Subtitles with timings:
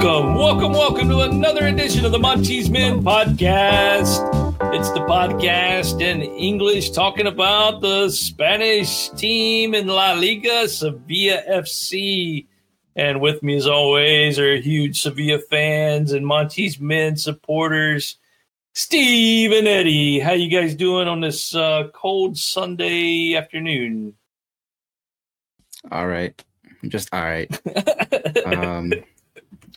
[0.00, 4.26] Welcome, welcome, welcome to another edition of the Monchi's Men podcast.
[4.74, 12.46] It's the podcast in English talking about the Spanish team in La Liga, Sevilla FC.
[12.96, 18.16] And with me, as always, are huge Sevilla fans and Monchi's Men supporters,
[18.74, 20.18] Steve and Eddie.
[20.18, 24.14] How you guys doing on this uh, cold Sunday afternoon?
[25.90, 26.42] All right,
[26.88, 27.48] just all right.
[28.46, 28.92] um,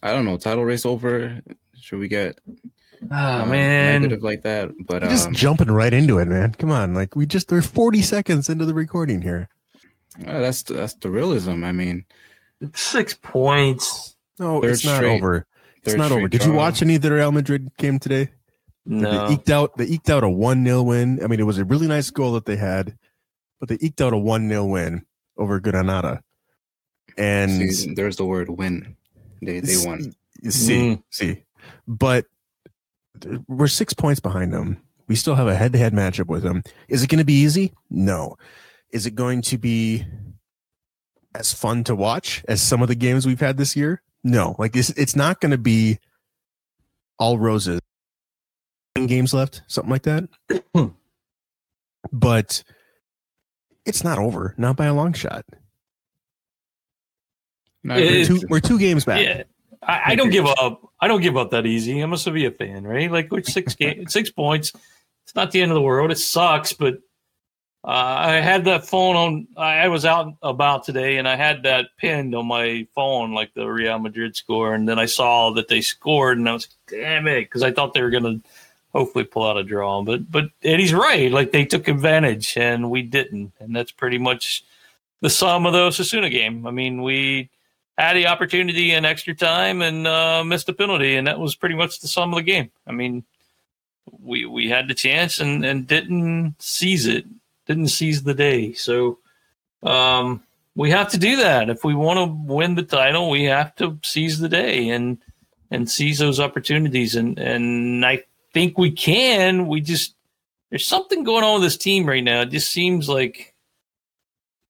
[0.01, 0.37] I don't know.
[0.37, 1.39] Title race over.
[1.79, 2.39] Should we get
[3.11, 4.01] Oh, uh, man.
[4.01, 4.71] negative like that?
[4.87, 6.53] But You're just um, jumping right into it, man.
[6.53, 9.49] Come on, like we just we're 40 seconds into the recording here.
[10.25, 11.63] uh, that's that's the realism.
[11.63, 12.05] I mean,
[12.75, 14.15] Six points.
[14.39, 15.45] No, Third it's not straight- over.
[15.83, 16.21] It's not over.
[16.21, 18.29] straight Did you watch any of the Real Madrid game today?
[18.85, 19.27] No.
[19.27, 19.77] They eked out.
[19.77, 21.19] They eked out a one 0 win.
[21.23, 22.97] I mean, it was a really nice goal that they had,
[23.59, 25.05] but they eked out a one 0 win
[25.37, 26.21] over Granada.
[27.17, 28.95] And see, there's the word win.
[29.41, 30.13] They they won.
[30.49, 31.03] See, Mm.
[31.09, 31.43] see,
[31.87, 32.25] but
[33.47, 34.81] we're six points behind them.
[35.07, 36.63] We still have a head-to-head matchup with them.
[36.87, 37.73] Is it going to be easy?
[37.89, 38.37] No.
[38.91, 40.05] Is it going to be
[41.35, 44.01] as fun to watch as some of the games we've had this year?
[44.23, 44.55] No.
[44.59, 45.99] Like this, it's not going to be
[47.19, 47.79] all roses.
[48.95, 50.29] Games left, something like that.
[52.11, 52.63] but
[53.85, 55.45] it's not over, not by a long shot.
[57.83, 59.23] No, It- I agree We're two, we're two games back.
[59.23, 59.43] Yeah,
[59.81, 60.81] I, I don't give up.
[61.01, 61.99] I don't give up that easy.
[61.99, 63.11] I'm a Sevilla fan, right?
[63.11, 64.71] Like with six game, six points.
[65.25, 66.11] It's not the end of the world.
[66.11, 66.95] It sucks, but
[67.85, 69.47] uh, I had that phone on.
[69.57, 73.67] I was out about today, and I had that pinned on my phone, like the
[73.67, 77.41] Real Madrid score, and then I saw that they scored, and I was damn it,
[77.41, 78.49] because I thought they were going to
[78.93, 80.01] hopefully pull out a draw.
[80.01, 81.29] But but Eddie's right.
[81.29, 84.63] Like they took advantage, and we didn't, and that's pretty much
[85.19, 86.65] the sum of the Osasuna game.
[86.65, 87.49] I mean, we
[87.97, 91.75] had the opportunity in extra time and uh, missed a penalty, and that was pretty
[91.75, 92.71] much the sum of the game.
[92.87, 93.25] I mean,
[94.21, 97.25] we we had the chance and and didn't seize it,
[97.65, 98.73] didn't seize the day.
[98.73, 99.19] So
[99.83, 100.43] um,
[100.75, 103.29] we have to do that if we want to win the title.
[103.29, 105.17] We have to seize the day and
[105.71, 108.23] and seize those opportunities, and and I
[108.53, 109.67] think we can.
[109.67, 110.15] We just
[110.69, 112.41] there's something going on with this team right now.
[112.41, 113.53] It just seems like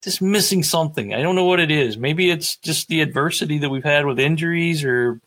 [0.04, 1.14] just missing something.
[1.14, 1.98] I don't know what it is.
[1.98, 5.22] Maybe it's just the adversity that we've had with injuries, or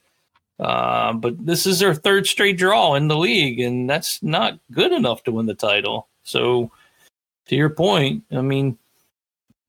[0.60, 4.92] uh, but this is our third straight draw in the league, and that's not good
[4.92, 6.08] enough to win the title.
[6.24, 6.70] So,
[7.46, 8.78] to your point, I mean,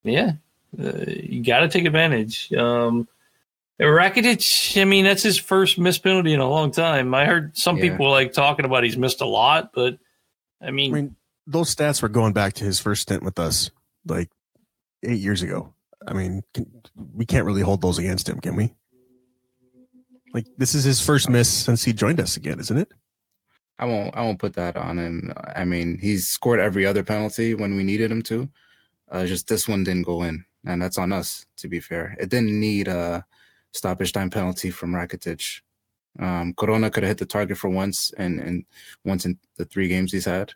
[0.03, 0.33] yeah,
[0.81, 2.51] uh, you got to take advantage.
[2.53, 3.07] Um,
[3.79, 7.13] Rakitic, I mean, that's his first missed penalty in a long time.
[7.13, 7.91] I heard some Yeah.
[7.91, 9.99] people like talking about he's missed a lot, but
[10.61, 11.15] I mean, I mean,
[11.45, 13.69] those stats were going back to his first stint with us,
[14.05, 14.29] like
[15.03, 15.73] eight years ago.
[16.07, 16.65] I mean, can,
[17.13, 18.73] we can't really hold those against him, can we?
[20.33, 22.91] Like, this is his first miss since he joined us again, isn't it?
[23.79, 25.33] I won't I won't put that on him.
[25.55, 28.49] I mean, he's scored every other penalty when we needed him to.
[29.09, 31.45] Uh, just this one didn't go in, and that's on us.
[31.57, 33.25] To be fair, it didn't need a
[33.73, 35.61] stoppage time penalty from Rakitic.
[36.19, 38.65] Um, Corona could have hit the target for once, and and
[39.05, 40.53] once in the three games he's had.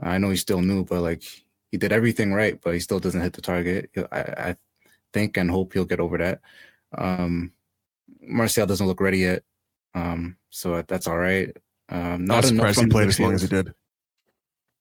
[0.00, 1.22] I know he's still new, but like
[1.70, 3.90] he did everything right, but he still doesn't hit the target.
[4.12, 4.56] I, I
[5.12, 6.40] think and hope he'll get over that.
[6.96, 7.52] Um,
[8.66, 9.42] doesn't look ready yet,
[9.94, 11.56] um, so that's all right.
[11.92, 13.74] Um, Not not enough surprised he played as long as he did.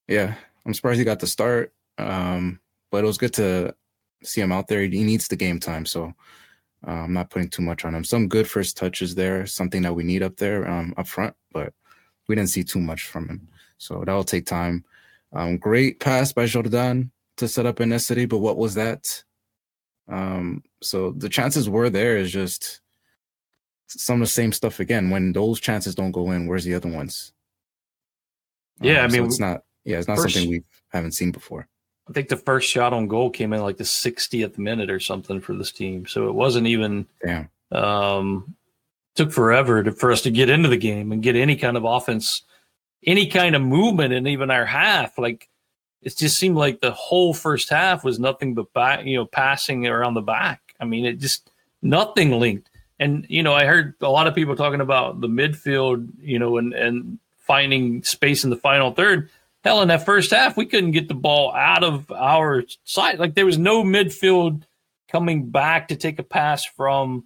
[0.07, 0.35] Yeah,
[0.65, 1.73] I'm surprised he got the start.
[1.97, 3.75] Um, but it was good to
[4.23, 4.81] see him out there.
[4.81, 6.13] He needs the game time, so
[6.87, 8.03] uh, I'm not putting too much on him.
[8.05, 11.73] Some good first touches there, something that we need up there, um, up front, but
[12.27, 13.47] we didn't see too much from him.
[13.77, 14.85] So that'll take time.
[15.33, 19.23] Um, great pass by Jordan to set up En-Nesyri, but what was that?
[20.07, 22.17] Um, so the chances were there.
[22.17, 22.81] Is just
[23.99, 25.09] some of the same stuff again.
[25.09, 27.33] When those chances don't go in, where's the other ones?
[28.79, 29.63] Yeah, I so mean, it's not.
[29.83, 31.67] Yeah, it's not first- something we haven't seen before.
[32.09, 35.39] I think the first shot on goal came in like the 60th minute or something
[35.39, 36.07] for this team.
[36.07, 37.49] So it wasn't even Damn.
[37.71, 38.55] um,
[39.15, 41.85] took forever to, for us to get into the game and get any kind of
[41.85, 42.41] offense,
[43.05, 45.17] any kind of movement and even our half.
[45.17, 45.47] Like
[46.01, 49.87] it just seemed like the whole first half was nothing but back, you know, passing
[49.87, 50.59] around the back.
[50.79, 51.49] I mean, it just
[51.81, 52.70] nothing linked.
[53.01, 56.57] And you know, I heard a lot of people talking about the midfield, you know,
[56.57, 59.29] and and finding space in the final third.
[59.63, 63.17] Hell, in that first half, we couldn't get the ball out of our side.
[63.17, 64.63] Like there was no midfield
[65.09, 67.25] coming back to take a pass from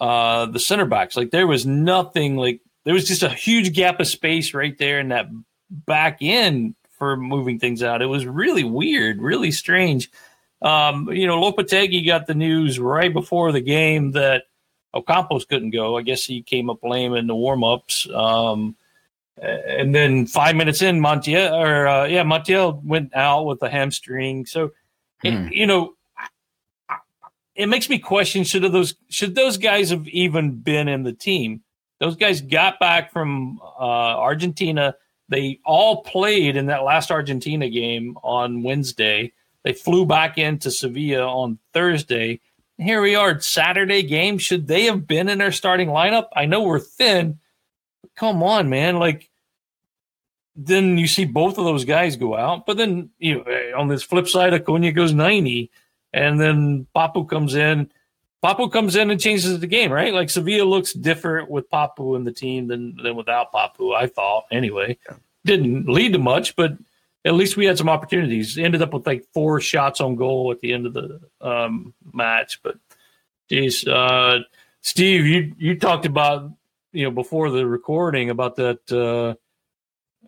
[0.00, 1.18] uh, the center backs.
[1.18, 5.00] Like there was nothing like there was just a huge gap of space right there
[5.00, 5.26] in that
[5.70, 8.00] back end for moving things out.
[8.00, 10.10] It was really weird, really strange.
[10.62, 14.44] Um, you know, Lopetegui got the news right before the game that
[14.94, 15.96] Ocampos couldn't go.
[15.96, 18.08] I guess he came up lame in the warm-ups.
[18.10, 18.76] Um,
[19.42, 24.46] and then five minutes in, Montiel or uh, yeah, Montiel went out with a hamstring.
[24.46, 24.72] So,
[25.22, 25.48] it, hmm.
[25.50, 25.94] you know,
[27.54, 31.62] it makes me question should those should those guys have even been in the team?
[32.00, 34.96] Those guys got back from uh, Argentina.
[35.28, 39.32] They all played in that last Argentina game on Wednesday.
[39.62, 42.40] They flew back into Sevilla on Thursday.
[42.78, 44.38] Here we are, Saturday game.
[44.38, 46.28] Should they have been in their starting lineup?
[46.34, 47.38] I know we're thin.
[48.16, 48.98] come on, man.
[48.98, 49.30] Like,
[50.56, 52.66] then you see both of those guys go out.
[52.66, 55.70] But then, you know, eh, on this flip side, Acuna goes 90
[56.12, 57.90] and then Papu comes in.
[58.42, 60.12] Papu comes in and changes the game, right?
[60.12, 63.94] Like Sevilla looks different with Papu in the team than than without Papu.
[63.94, 64.98] I thought anyway.
[65.08, 65.16] Yeah.
[65.44, 66.72] Didn't lead to much, but
[67.24, 68.58] at least we had some opportunities.
[68.58, 72.60] Ended up with like four shots on goal at the end of the um, match.
[72.62, 72.76] But
[73.48, 74.40] geez, uh,
[74.82, 76.50] Steve, you you talked about
[76.92, 79.34] you know before the recording about that uh,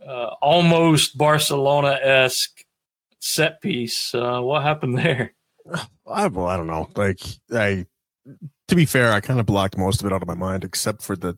[0.09, 2.65] uh, almost Barcelona esque
[3.19, 4.15] set piece.
[4.15, 5.35] Uh, what happened there?
[6.07, 6.89] I, well, I don't know.
[6.95, 7.21] Like
[7.53, 7.87] I,
[8.69, 11.03] to be fair, I kind of blocked most of it out of my mind, except
[11.03, 11.37] for the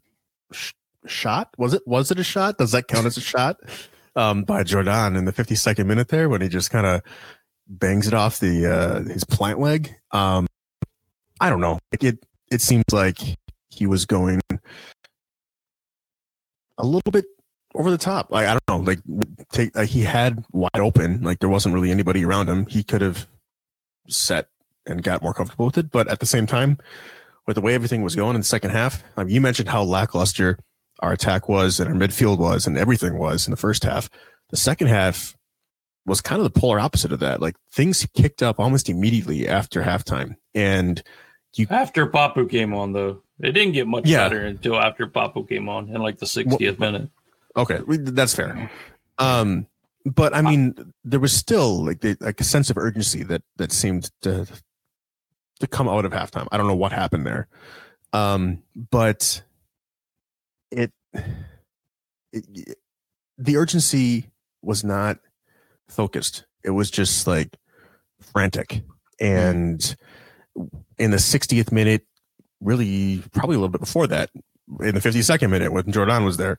[0.52, 0.72] sh-
[1.06, 1.50] shot.
[1.58, 1.82] Was it?
[1.86, 2.58] Was it a shot?
[2.58, 3.56] Does that count as a shot?
[4.16, 7.02] Um, by Jordan in the 52nd minute there when he just kind of
[7.68, 9.94] bangs it off the uh, his plant leg.
[10.10, 10.46] Um,
[11.40, 11.78] I don't know.
[11.92, 13.18] It, it it seems like
[13.70, 14.40] he was going
[16.78, 17.26] a little bit
[17.74, 18.30] over the top.
[18.30, 18.84] Like I don't know.
[18.84, 19.00] Like
[19.52, 21.22] take like he had wide open.
[21.22, 22.66] Like there wasn't really anybody around him.
[22.66, 23.26] He could have
[24.08, 24.48] set
[24.86, 25.90] and got more comfortable with it.
[25.90, 26.78] But at the same time,
[27.46, 29.82] with the way everything was going in the second half, I mean, you mentioned how
[29.82, 30.58] lackluster
[31.00, 34.08] our attack was and our midfield was and everything was in the first half.
[34.50, 35.36] The second half
[36.06, 37.40] was kind of the polar opposite of that.
[37.40, 40.36] Like things kicked up almost immediately after halftime.
[40.54, 41.02] And
[41.54, 44.28] you after Papu came on though, it didn't get much yeah.
[44.28, 47.10] better until after Papu came on in like the 60th well, minute.
[47.56, 48.70] Okay, that's fair.
[49.18, 49.66] Um,
[50.04, 53.72] but I mean, there was still like the, like a sense of urgency that that
[53.72, 54.46] seemed to
[55.60, 56.46] to come out of halftime.
[56.52, 57.48] I don't know what happened there,
[58.12, 59.42] um, but
[60.70, 60.92] it,
[62.32, 62.78] it
[63.36, 64.30] the urgency
[64.62, 65.18] was not
[65.88, 66.44] focused.
[66.64, 67.56] It was just like
[68.20, 68.82] frantic,
[69.20, 69.96] and
[70.98, 72.06] in the 60th minute,
[72.60, 74.30] really probably a little bit before that,
[74.80, 76.58] in the 52nd minute when Jordan was there,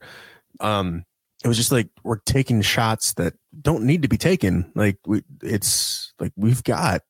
[0.60, 1.04] um,
[1.44, 4.70] it was just like we're taking shots that don't need to be taken.
[4.74, 7.02] Like we, it's like we've got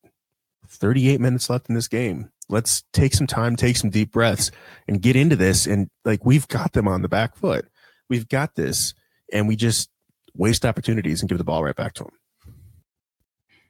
[0.68, 2.30] 38 minutes left in this game.
[2.50, 4.50] Let's take some time, take some deep breaths,
[4.88, 5.66] and get into this.
[5.66, 7.68] And like we've got them on the back foot.
[8.08, 8.94] We've got this,
[9.32, 9.88] and we just
[10.34, 12.12] waste opportunities and give the ball right back to them.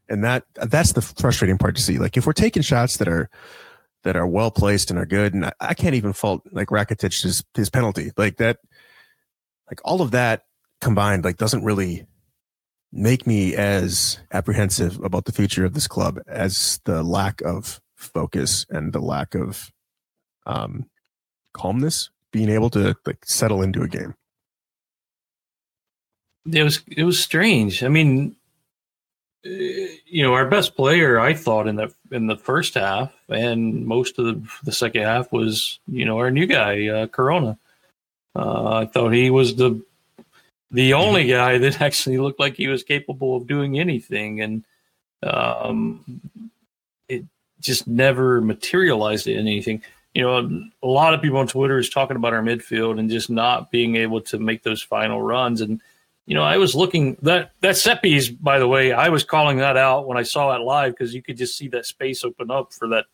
[0.08, 1.98] And that that's the frustrating part to see.
[1.98, 3.30] Like if we're taking shots that are
[4.02, 7.22] that are well placed and are good, and I, I can't even fault like Rakitic
[7.22, 8.58] his his penalty like that.
[9.70, 10.44] Like all of that
[10.80, 12.06] combined like doesn't really
[12.92, 18.66] make me as apprehensive about the future of this club as the lack of focus
[18.70, 19.72] and the lack of
[20.46, 20.86] um,
[21.52, 24.14] calmness being able to like settle into a game.
[26.50, 27.82] It was it was strange.
[27.82, 28.36] I mean
[29.44, 33.86] eh, you know our best player i thought in the in the first half and
[33.86, 37.58] most of the, the second half was you know our new guy uh, corona.
[38.34, 39.82] Uh, i thought he was the
[40.70, 44.64] the only guy that actually looked like he was capable of doing anything, and
[45.22, 46.20] um,
[47.60, 49.82] just never materialized in anything.
[50.14, 53.30] You know, a lot of people on Twitter is talking about our midfield and just
[53.30, 55.60] not being able to make those final runs.
[55.60, 55.80] And
[56.26, 58.28] you know, I was looking that that set piece.
[58.28, 61.22] By the way, I was calling that out when I saw it live because you
[61.22, 63.06] could just see that space open up for that.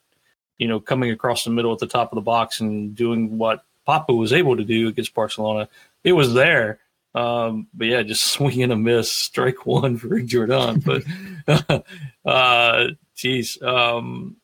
[0.59, 3.63] You know, coming across the middle at the top of the box and doing what
[3.87, 5.69] Papu was able to do against Barcelona.
[6.03, 6.81] It was there
[7.17, 10.81] um, but yeah, just swing and a miss, strike one for Jordan.
[10.85, 11.03] But
[12.25, 14.37] uh, geez, um,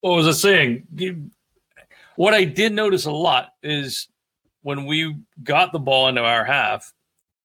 [0.00, 1.30] what was I saying?
[2.16, 4.08] What I did notice a lot is
[4.62, 6.92] when we got the ball into our half,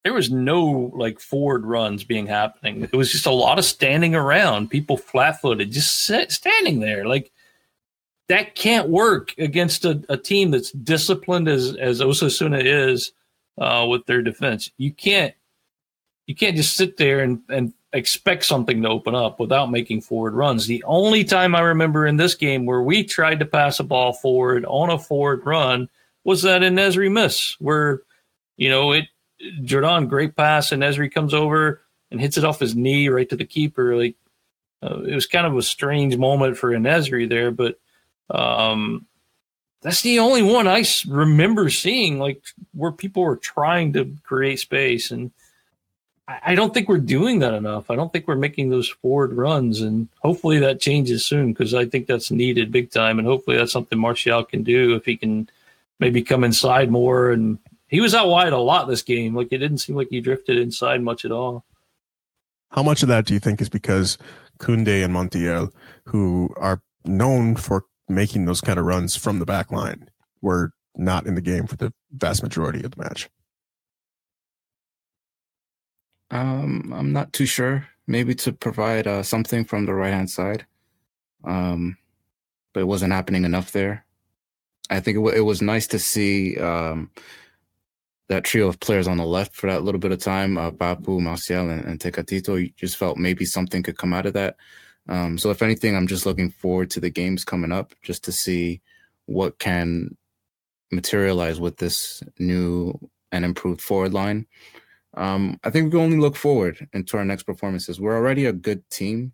[0.04, 2.84] there was no like forward runs being happening.
[2.84, 7.06] It was just a lot of standing around, people flat footed, just sit, standing there.
[7.06, 7.32] Like
[8.28, 13.14] that can't work against a, a team that's disciplined as as Osasuna is
[13.58, 14.72] uh, with their defense.
[14.78, 15.34] You can't
[16.28, 20.34] you can't just sit there and, and expect something to open up without making forward
[20.34, 20.68] runs.
[20.68, 24.14] The only time I remember in this game where we tried to pass a ball
[24.14, 25.90] forward on a forward run
[26.24, 28.02] was that En-Nesyri miss, where
[28.58, 29.06] you know it
[29.64, 31.82] Jordan great pass and Esri comes over
[32.12, 33.96] and hits it off his knee right to the keeper.
[33.96, 34.16] Like
[34.82, 37.80] uh, it was kind of a strange moment for Esri there, but
[38.30, 39.06] um,
[39.82, 42.42] that's the only one I remember seeing like
[42.74, 45.32] where people were trying to create space and
[46.28, 47.92] I don't think we're doing that enough.
[47.92, 51.86] I don't think we're making those forward runs, and hopefully that changes soon because I
[51.86, 53.20] think that's needed big time.
[53.20, 55.50] And hopefully that's something Martial can do if he can
[56.00, 57.32] maybe come inside more.
[57.32, 59.36] And he was out wide a lot this game.
[59.36, 61.66] Like it didn't seem like he drifted inside much at all.
[62.72, 64.18] How much of that do you think is because
[64.60, 65.74] Koundé and Montiel,
[66.06, 70.10] who are known for making those kind of runs from the back line,
[70.42, 73.30] were not in the game for the vast majority of the match?
[76.34, 77.88] Um, I'm not too sure.
[78.08, 80.66] Maybe to provide uh, something from the right hand side,
[81.44, 81.96] um,
[82.74, 84.04] but it wasn't happening enough there.
[84.90, 87.12] I think it, w- it was nice to see um,
[88.30, 90.58] that trio of players on the left for that little bit of time.
[90.58, 92.62] Uh, Papu, Martial, and, and Tecatito.
[92.62, 94.58] You just felt maybe something could come out of that.
[95.08, 98.32] Um, so if anything, I'm just looking forward to the games coming up just to
[98.32, 98.82] see
[99.28, 100.18] what can
[100.92, 103.00] materialize with this new
[103.32, 104.48] and improved forward line.
[105.16, 108.00] Um, I think we can only look forward into our next performances.
[108.00, 109.34] We're already a good team,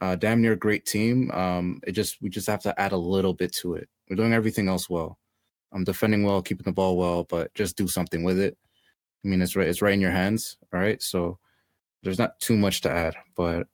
[0.00, 1.30] uh, damn near a great team.
[1.32, 3.88] Um, it just we just have to add a little bit to it.
[4.08, 5.18] We're doing everything else well.
[5.72, 8.56] I'm defending well, keeping the ball well, but just do something with it.
[9.24, 11.02] I mean, it's right, it's right in your hands, all right.
[11.02, 11.38] So
[12.02, 13.66] there's not too much to add, but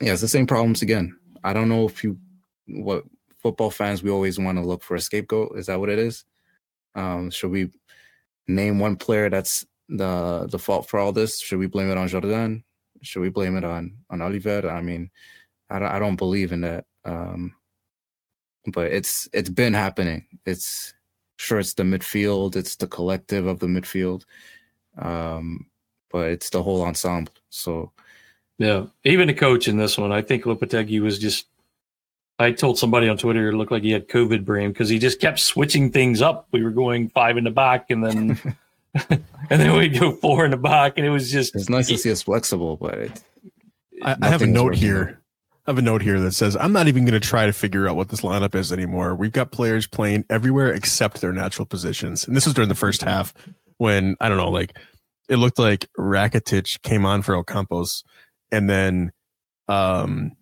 [0.00, 1.16] yeah, it's the same problems again.
[1.44, 2.18] I don't know if you
[2.66, 3.04] what
[3.42, 5.56] football fans we always want to look for a scapegoat.
[5.56, 6.24] Is that what it is?
[6.94, 7.70] Um, should we
[8.48, 11.40] name one player that's the the fault for all this?
[11.40, 12.64] Should we blame it on Jordan?
[13.02, 14.70] Should we blame it on on Oliver?
[14.70, 15.10] I mean,
[15.68, 16.84] I don't, I don't believe in that.
[17.04, 17.54] Um,
[18.66, 20.26] but it's it's been happening.
[20.46, 20.94] It's
[21.36, 24.24] sure it's the midfield, it's the collective of the midfield,
[24.98, 25.66] um,
[26.10, 27.32] but it's the whole ensemble.
[27.48, 27.92] So
[28.58, 31.46] yeah, even the coach in this one, I think Lopetegui was just.
[32.38, 35.20] I told somebody on Twitter it looked like he had COVID brain because he just
[35.20, 36.48] kept switching things up.
[36.52, 38.56] We were going five in the back, and then
[39.10, 41.54] and then we go four in the back, and it was just.
[41.54, 43.22] It's nice to see us flexible, but it,
[44.02, 45.20] I, I have a note here.
[45.66, 47.88] I have a note here that says I'm not even going to try to figure
[47.88, 49.14] out what this lineup is anymore.
[49.14, 53.02] We've got players playing everywhere except their natural positions, and this was during the first
[53.02, 53.32] half
[53.78, 54.76] when I don't know, like
[55.28, 58.02] it looked like Rakitic came on for Ocampos,
[58.50, 59.12] and then
[59.68, 60.32] um,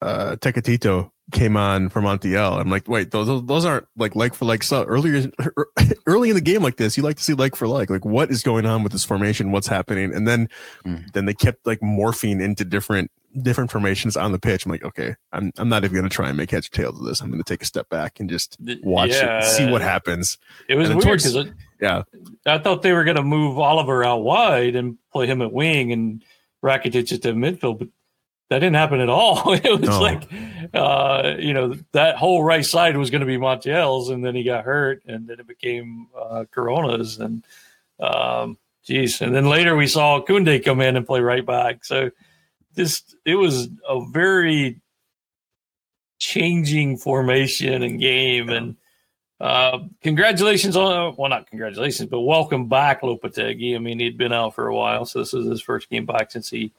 [0.00, 2.60] uh, Tecatito came on for Montiel.
[2.60, 4.62] I'm like, wait, those those aren't like like for like.
[4.62, 5.30] So earlier,
[6.06, 7.90] early in the game like this, you like to see like for like.
[7.90, 9.52] Like what is going on with this formation?
[9.52, 10.14] What's happening?
[10.14, 10.48] And then
[10.84, 11.10] mm.
[11.12, 13.10] then they kept like morphing into different
[13.42, 14.64] different formations on the pitch.
[14.64, 17.06] I'm like, okay, I'm I'm not even gonna try and make heads or tails of
[17.06, 17.20] this.
[17.20, 19.38] I'm gonna take a step back and just watch yeah.
[19.38, 20.38] it, see what happens.
[20.68, 21.48] It was weird because
[21.80, 22.02] yeah,
[22.46, 26.22] I thought they were gonna move Oliver out wide and play him at wing and
[26.62, 27.88] Rakitic at the midfield, but
[28.50, 29.54] that didn't happen at all.
[29.54, 30.00] It was no.
[30.00, 30.28] like,
[30.74, 34.42] uh, you know, that whole right side was going to be Montiel's, and then he
[34.42, 37.44] got hurt, and then it became uh, Corona's, and
[38.00, 41.84] um, geez, and then later we saw Koundé come in and play right back.
[41.84, 42.10] So
[42.76, 44.80] just it was a very
[46.18, 48.76] changing formation and game, and
[49.40, 53.74] uh, congratulations on well, not congratulations, but welcome back, Lopetegui.
[53.74, 56.30] I mean, he'd been out for a while, so this is his first game back
[56.30, 56.72] since he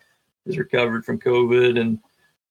[0.45, 1.79] is recovered from COVID.
[1.79, 1.99] And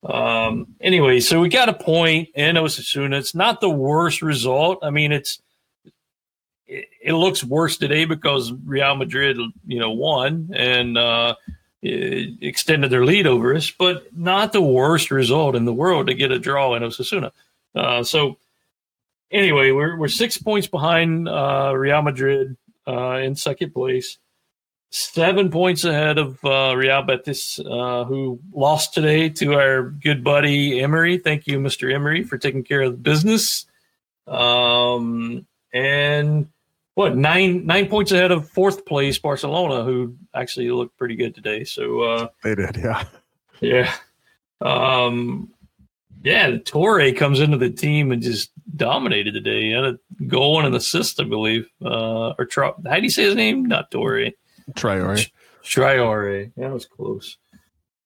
[0.05, 3.19] um, anyway, so we got a point in Osasuna.
[3.19, 4.79] It's not the worst result.
[4.83, 5.41] I mean, it's
[6.67, 11.35] it, it looks worse today because Real Madrid, you know, won and uh,
[11.83, 16.33] extended their lead over us, but not the worst result in the world to get
[16.33, 17.31] a draw in Osasuna.
[17.75, 18.39] Uh, so
[19.31, 24.19] anyway, we're we're six points behind uh, Real Madrid uh, in second place
[24.91, 30.81] seven points ahead of uh, Real Betis, uh, who lost today to our good buddy
[30.81, 31.19] Emery.
[31.19, 31.93] Thank you, Mr.
[31.93, 33.67] Emery, for taking care of the business.
[34.27, 36.49] Um, and
[36.95, 41.65] what nine nine points ahead of fourth place Barcelona, who actually looked pretty good today.
[41.65, 43.05] So uh, they did, yeah,
[43.61, 43.95] yeah,
[44.61, 45.53] um,
[46.23, 46.57] yeah.
[46.65, 49.63] Torre comes into the team and just dominated today.
[49.63, 51.69] He had a goal and an assist, I believe.
[51.85, 53.67] Uh, or how do you say his name?
[53.67, 54.31] Not Torre.
[54.73, 55.31] Traore.
[55.65, 56.53] Traore.
[56.57, 57.39] That was close.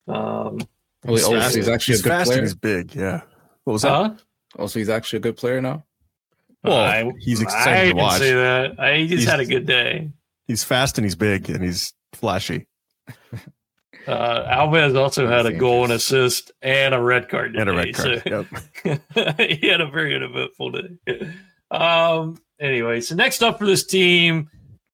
[0.06, 0.58] Um,
[1.06, 2.42] oh, he's, oh, he's actually he's a good fast player.
[2.42, 2.94] he's big.
[2.94, 3.22] Yeah.
[3.64, 3.90] What was that?
[3.90, 4.14] Huh?
[4.58, 5.84] Also, he's actually a good player now.
[6.64, 8.18] Well, I, he's exciting I to watch.
[8.18, 8.80] Say that.
[8.80, 10.10] I, he just he's, had a good day.
[10.46, 12.66] He's fast and he's big and he's flashy.
[14.06, 17.52] Uh, Alves also had a goal and assist and a red card.
[17.52, 18.22] Today, and a red card.
[18.26, 18.46] So
[18.84, 19.40] yep.
[19.60, 21.32] he had a very eventful day.
[21.70, 24.48] Um, anyway, so next up for this team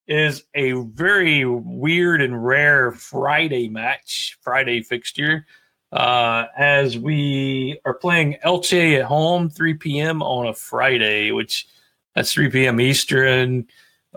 [0.07, 5.47] is a very weird and rare Friday match, Friday fixture.
[5.93, 10.23] Uh, as we are playing Elche at home, 3 p.m.
[10.23, 11.67] on a Friday, which
[12.15, 12.81] that's 3 p.m.
[12.81, 13.67] Eastern,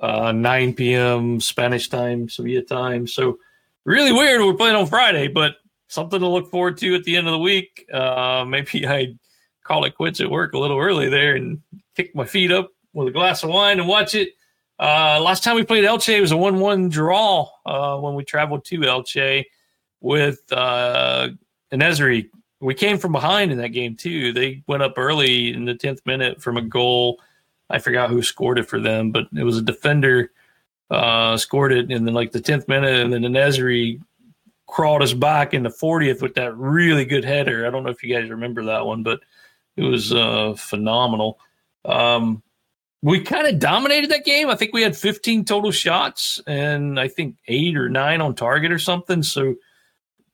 [0.01, 1.39] uh, 9 p.m.
[1.39, 3.07] Spanish time, Sevilla time.
[3.07, 3.37] So
[3.85, 4.41] really weird.
[4.41, 7.39] We're playing on Friday, but something to look forward to at the end of the
[7.39, 7.85] week.
[7.91, 9.15] Uh, maybe I
[9.63, 11.61] call it quits at work a little early there and
[11.95, 14.29] kick my feet up with a glass of wine and watch it.
[14.79, 18.23] Uh, last time we played Elche, it was a 1 1 draw uh, when we
[18.23, 19.45] traveled to Elche
[20.01, 21.29] with uh,
[21.71, 22.29] En-Nesyri.
[22.59, 24.33] We came from behind in that game, too.
[24.33, 27.19] They went up early in the 10th minute from a goal.
[27.69, 30.31] I forgot who scored it for them, but it was a defender
[30.89, 34.01] uh, scored it in the, like the 10th minute, and then En-Nesyri
[34.67, 37.65] crawled us back in the 40th with that really good header.
[37.65, 39.21] I don't know if you guys remember that one, but
[39.75, 41.39] it was uh, phenomenal.
[41.85, 42.41] Um,
[43.01, 44.49] we kind of dominated that game.
[44.49, 48.71] I think we had 15 total shots and I think eight or nine on target
[48.71, 49.21] or something.
[49.21, 49.55] So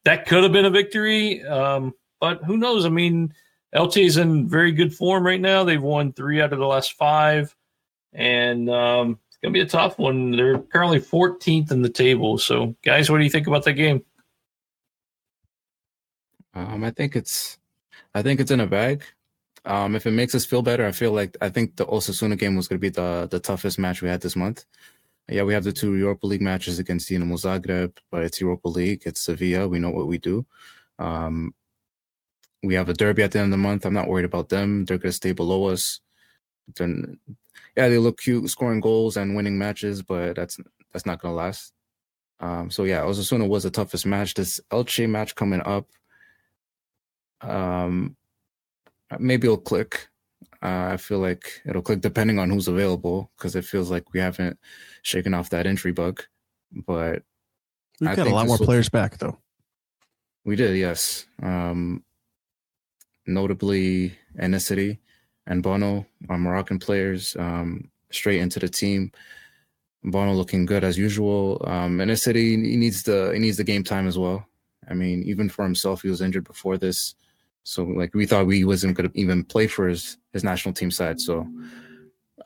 [0.06, 1.44] that could have been a victory.
[1.44, 2.86] Um, but who knows?
[2.86, 3.34] I mean,
[3.76, 5.64] Elche is in very good form right now.
[5.64, 7.54] They've won three out of the last five.
[8.14, 10.32] And um, it's going to be a tough one.
[10.32, 12.38] They're currently 14th in the table.
[12.38, 14.04] So, guys, what do you think about that game?
[16.54, 17.58] Um, I think it's,
[18.14, 19.04] I think it's in a bag.
[19.66, 22.56] Um, if it makes us feel better, I feel like I think the Osasuna game
[22.56, 24.66] was going to be the the toughest match we had this month.
[25.30, 29.04] Yeah, we have the two Europa League matches against Dinamo Zagreb, but it's Europa League.
[29.06, 29.68] It's Sevilla.
[29.68, 30.46] We know what we do.
[31.00, 31.54] Um,
[32.62, 33.86] we have a derby at the end of the month.
[33.86, 34.86] I'm not worried about them.
[34.86, 36.02] They're going to stay below us.
[36.76, 37.20] Then,
[37.76, 40.58] yeah, they look cute scoring goals and winning matches, but that's
[40.92, 41.74] that's not going to last.
[42.40, 44.34] Um, so yeah, Osasuna was the toughest match.
[44.34, 45.88] This Elche match coming up.
[47.42, 48.18] Um,
[49.20, 50.10] maybe it'll click.
[50.62, 54.20] Uh, I feel like it'll click depending on who's available because it feels like we
[54.20, 54.58] haven't
[55.02, 56.24] shaken off that entry bug.
[56.72, 57.24] But
[58.00, 59.38] we've I got a lot more will, players back though.
[60.46, 61.26] We did, yes.
[61.42, 62.04] Um,
[63.28, 65.00] notably, En-Nesyri
[65.48, 69.12] and Bono, our Moroccan players, um, straight into the team.
[70.06, 71.62] Bono looking good as usual.
[71.66, 74.46] Um, En-Nesyri he needs the he needs the game time as well.
[74.90, 77.16] I mean, even for himself, he was injured before this.
[77.64, 80.92] So like we thought we wasn't going to even play for his his national team
[80.92, 81.20] side.
[81.20, 81.48] So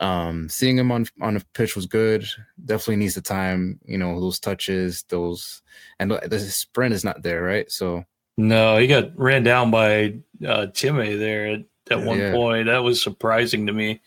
[0.00, 2.24] um seeing him on on a pitch was good.
[2.64, 5.62] Definitely needs the time, you know, those touches, those
[5.98, 7.70] and the sprint is not there, right?
[7.70, 8.04] So
[8.36, 12.32] no, he got ran down by uh Chimy there at, at one yeah.
[12.32, 12.66] point.
[12.66, 14.00] That was surprising to me.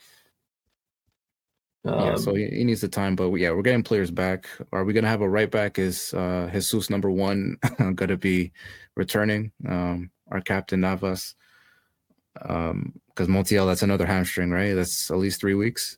[1.84, 4.48] Um, yeah, so he, he, needs the time, but we, yeah, we're getting players back.
[4.72, 5.80] Are we gonna have a right back?
[5.80, 7.58] Is uh Jesus number one
[7.96, 8.52] gonna be
[8.96, 9.52] returning?
[9.68, 11.36] Um our captain Navas.
[12.42, 14.74] Um, because Montiel, that's another hamstring, right?
[14.74, 15.98] That's at least three weeks.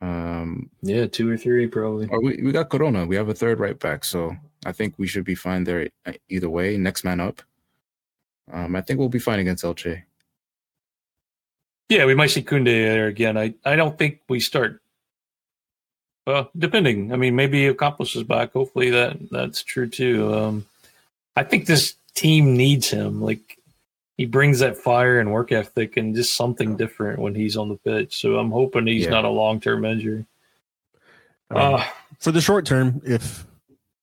[0.00, 2.08] Um, yeah, two or three probably.
[2.08, 3.06] Or we we got Corona.
[3.06, 4.34] We have a third right back, so
[4.66, 5.88] I think we should be fine there
[6.28, 6.76] either way.
[6.76, 7.42] Next man up.
[8.52, 10.02] Um, I think we'll be fine against Elche.
[11.88, 13.36] Yeah, we might see Koundé there again.
[13.36, 14.80] I, I don't think we start.
[16.26, 17.12] Well, depending.
[17.12, 18.52] I mean, maybe Ocampos is back.
[18.52, 20.32] Hopefully that that's true too.
[20.34, 20.66] Um,
[21.36, 23.20] I think this team needs him.
[23.20, 23.58] Like
[24.16, 27.76] he brings that fire and work ethic and just something different when he's on the
[27.76, 28.20] pitch.
[28.20, 29.10] So I'm hoping he's yeah.
[29.10, 30.26] not a long term injury.
[31.50, 31.84] Uh,
[32.18, 33.46] for the short term, if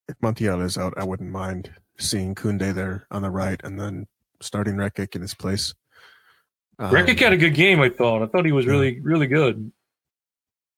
[0.08, 4.06] if Montiel is out, I wouldn't mind seeing Koundé there on the right and then
[4.40, 5.74] starting Rekik in his place.
[6.78, 8.22] Um, Rekik had a good game, I thought.
[8.22, 9.70] I thought he was really, really good.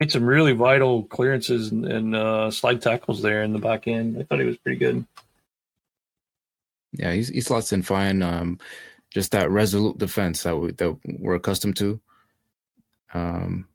[0.01, 4.19] Made some really vital clearances and, and uh, slide tackles there in the back end.
[4.19, 5.07] I thought he was pretty good.
[6.95, 8.23] Yeah, he's he slots in fine.
[8.23, 8.59] Um,
[9.11, 12.01] just that resolute defense that we that we're accustomed to.
[13.13, 13.69] Um,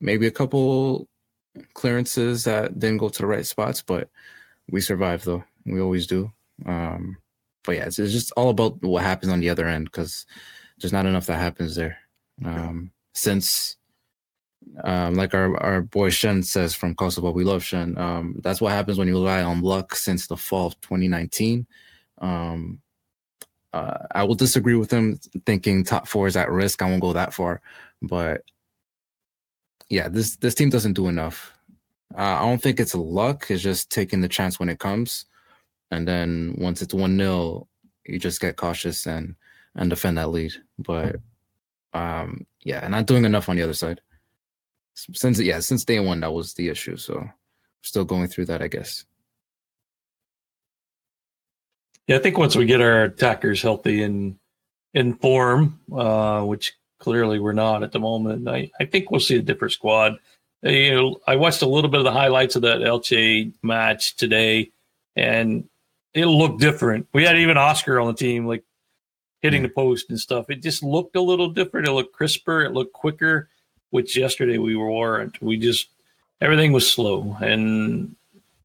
[0.00, 1.08] maybe a couple
[1.72, 4.10] clearances that didn't go to the right spots, but
[4.70, 5.44] we survive though.
[5.64, 6.30] We always do.
[6.66, 7.16] Um,
[7.64, 10.26] but yeah, it's, it's just all about what happens on the other end because
[10.78, 11.96] there's not enough that happens there.
[12.44, 13.76] Um, since
[14.82, 17.96] um, like our, our boy Shen says from Kosovo, we love Shen.
[17.96, 21.66] Um, that's what happens when you rely on luck since the fall of 2019.
[22.18, 22.80] Um,
[23.72, 26.80] uh, I will disagree with him thinking top four is at risk.
[26.80, 27.60] I won't go that far,
[28.00, 28.42] but
[29.88, 31.52] yeah, this this team doesn't do enough.
[32.16, 33.50] Uh, I don't think it's luck.
[33.50, 35.26] It's just taking the chance when it comes,
[35.90, 37.66] and then once it's one 0
[38.06, 39.34] you just get cautious and
[39.74, 40.52] and defend that lead.
[40.78, 41.16] But
[41.92, 44.00] um, yeah, not doing enough on the other side.
[44.94, 46.96] Since yeah, since day one, that was the issue.
[46.96, 47.28] So
[47.82, 49.04] still going through that, I guess.
[52.06, 54.36] Yeah, I think once we get our attackers healthy and
[54.92, 59.36] in form, uh, which clearly we're not at the moment, I, I think we'll see
[59.36, 60.18] a different squad.
[60.64, 64.16] Uh, You know, I watched a little bit of the highlights of that Elche match
[64.16, 64.70] today,
[65.16, 65.68] and
[66.12, 67.08] it looked different.
[67.12, 68.64] We had even Oscar on the team, like
[69.40, 70.48] hitting the post and stuff.
[70.48, 71.86] It just looked a little different.
[71.86, 72.62] It looked crisper.
[72.62, 73.48] It looked quicker,
[73.90, 75.40] which yesterday we weren't.
[75.42, 75.88] We just
[76.40, 78.14] everything was slow and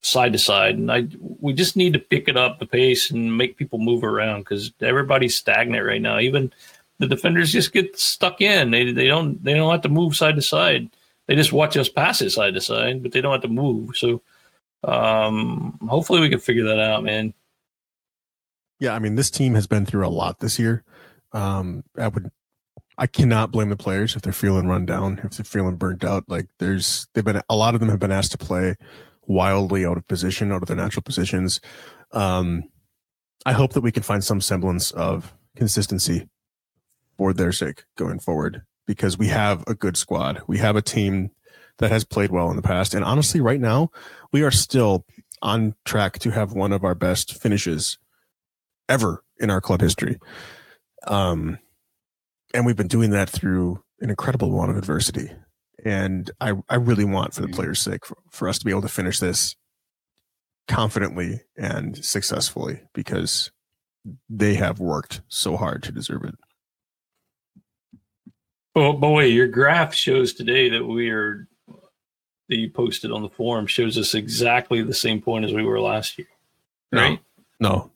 [0.01, 1.07] side to side, and I
[1.39, 4.71] we just need to pick it up the pace and make people move around because
[4.81, 6.19] everybody's stagnant right now.
[6.19, 6.51] Even
[6.99, 8.71] the defenders just get stuck in.
[8.71, 10.89] They they don't they don't have to move side to side.
[11.27, 13.95] They just watch us pass it side to side, but they don't have to move.
[13.95, 14.21] So
[14.83, 17.33] um hopefully we can figure that out, man.
[18.79, 20.83] Yeah, I mean, this team has been through a lot this year.
[21.33, 22.31] Um, I would,
[22.97, 26.23] I cannot blame the players if they're feeling run down, if they're feeling burnt out.
[26.27, 28.75] Like there's, they've been a lot of them have been asked to play
[29.29, 31.61] wildly out of position, out of their natural positions.
[32.11, 32.63] Um,
[33.45, 36.27] I hope that we can find some semblance of consistency
[37.15, 40.41] for their sake going forward because we have a good squad.
[40.47, 41.29] We have a team
[41.77, 43.91] that has played well in the past, and honestly, right now
[44.33, 45.05] we are still
[45.41, 47.97] on track to have one of our best finishes
[48.89, 50.17] ever in our club history.
[51.07, 51.59] Um,
[52.53, 55.31] and we've been doing that through an incredible amount of adversity.
[55.85, 57.55] And I, I really want, for the mm-hmm.
[57.55, 59.55] players' sake, for, for us to be able to finish this
[60.67, 63.51] confidently and successfully because
[64.29, 66.35] they have worked so hard to deserve it.
[68.75, 71.47] Well, boy, your graph shows today that we are
[72.47, 75.79] that you posted on the forum shows us exactly the same point as we were
[75.79, 76.27] last year.
[76.91, 77.19] Right?
[77.59, 77.91] No,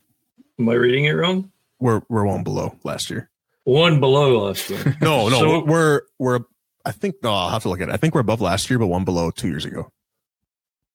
[0.58, 1.50] Am I reading it wrong?
[1.80, 3.30] we're we're one below last year.
[3.64, 4.96] One below last year.
[5.00, 6.40] No, no, So- we're we're
[6.84, 7.92] I think no, I'll have to look at it.
[7.92, 9.90] I think we're above last year, but one below two years ago.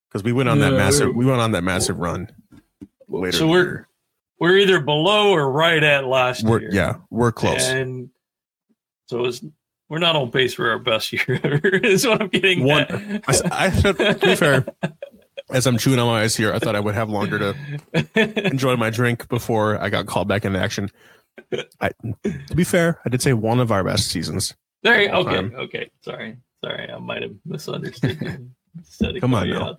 [0.10, 2.30] Because we went on that No, massive we're- went on that massive run
[3.08, 3.38] later.
[3.38, 3.88] so we're year.
[4.40, 6.70] we're either below or right at last we're year.
[6.74, 7.68] yeah, we're close.
[7.68, 8.10] And
[9.08, 9.44] so it's
[9.88, 11.68] we're not on pace for our best year ever.
[11.68, 13.24] is what I'm getting One- at.
[13.52, 14.66] I, I to be fair,
[15.50, 18.76] as I'm chewing on my ice here, I thought I would have longer to enjoy
[18.76, 20.90] my drink before I got called back into action.
[21.82, 21.90] I,
[22.24, 24.54] to be fair, I did say one of our best seasons.
[24.84, 25.90] There, you- okay, Um, okay.
[26.02, 28.18] Sorry, sorry, I might have misunderstood.
[28.22, 28.50] you.
[28.78, 29.76] Instead of Come on now.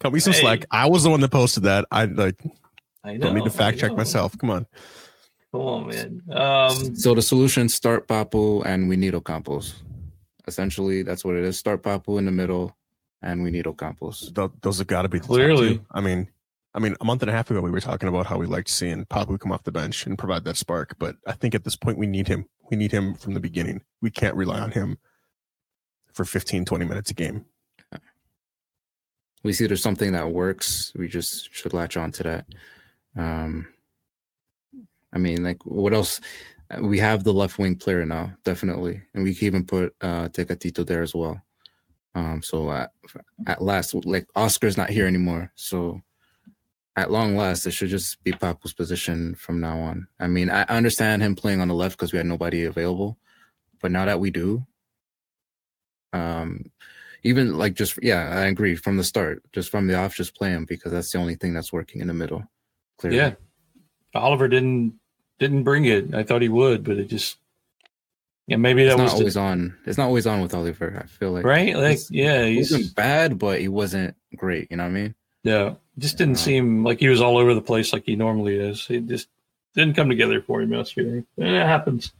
[0.00, 0.40] Cut me some Hey.
[0.40, 0.66] slack.
[0.70, 1.86] I was the one that posted that.
[1.90, 2.38] I like
[3.02, 3.26] I know.
[3.26, 4.36] don't need to fact check myself.
[4.38, 4.66] Come on.
[5.50, 6.22] Come on, man.
[6.30, 9.74] Um, So the solution: start Papu and we need Ocampos.
[10.46, 11.58] Essentially, that's what it is.
[11.58, 12.76] Start Papu in the middle,
[13.22, 14.32] and we need Ocampos.
[14.34, 15.78] Th- those have got to be Clearly.
[15.78, 15.86] two.
[15.90, 16.28] I mean,
[16.74, 18.68] I mean, a month and a half ago, we were talking about how we liked
[18.68, 20.96] seeing Papu come off the bench and provide that spark.
[20.98, 22.46] But I think at this point, we need him.
[22.70, 23.82] We need him from the beginning.
[24.02, 24.98] We can't rely on him
[26.12, 27.44] for 15, 20 minutes a game.
[29.44, 30.90] We see there's something that works.
[30.96, 32.46] We just should latch on to that.
[33.16, 33.68] Um,
[35.12, 36.20] I mean, like, what else?
[36.80, 40.84] We have the left wing player now, definitely, and we can even put uh, Tecatito
[40.84, 41.40] there as well.
[42.14, 42.90] Um, so at,
[43.46, 46.00] at last, like Oscar's not here anymore, so
[46.96, 50.06] at long last, it should just be Papu's position from now on.
[50.20, 53.18] I mean, I understand him playing on the left because we had nobody available,
[53.80, 54.64] but now that we do,
[56.12, 56.70] um,
[57.24, 60.50] even like just yeah, I agree from the start, just from the off, just play
[60.50, 62.44] him because that's the only thing that's working in the middle.
[62.98, 63.16] Clearly.
[63.16, 63.32] yeah,
[64.14, 64.94] Oliver didn't
[65.38, 66.14] didn't bring it.
[66.14, 67.38] I thought he would, but it just
[68.46, 69.76] yeah, maybe it's that not was always the, on.
[69.86, 71.00] It's not always on with Oliver.
[71.02, 71.74] I feel like right.
[71.74, 74.68] Like It's- yeah, he he's wasn't bad, but he wasn't great.
[74.70, 75.14] You know what I mean?
[75.44, 78.86] Yeah, just didn't seem like he was all over the place like he normally is.
[78.90, 79.28] It just
[79.76, 81.24] didn't come together for him yesterday.
[81.38, 82.12] And it happens.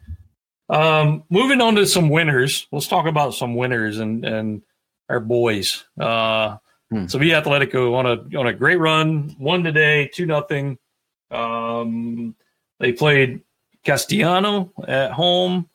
[0.68, 2.68] Um, moving on to some winners.
[2.70, 4.62] Let's talk about some winners and and
[5.08, 5.84] our boys.
[5.98, 6.58] Uh,
[6.90, 7.06] Hmm.
[7.06, 9.34] Sevilla Atletico on a on a great run.
[9.38, 10.78] Won today, two nothing.
[11.30, 12.36] Um,
[12.78, 13.40] they played
[13.84, 15.68] Castellano at home,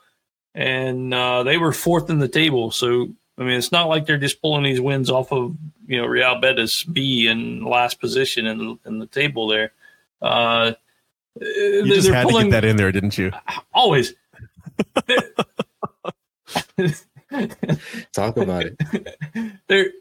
[0.54, 2.72] and uh, they were fourth in the table.
[2.72, 3.10] So
[3.40, 5.56] I mean, it's not like they're just pulling these wins off of
[5.88, 9.72] you know Real Betis B in last position in the, in the table there.
[10.22, 10.74] Uh,
[11.40, 13.32] You just had to get that in there, didn't you?
[13.74, 14.14] always.
[18.14, 18.78] Talk about it.
[19.68, 19.92] They're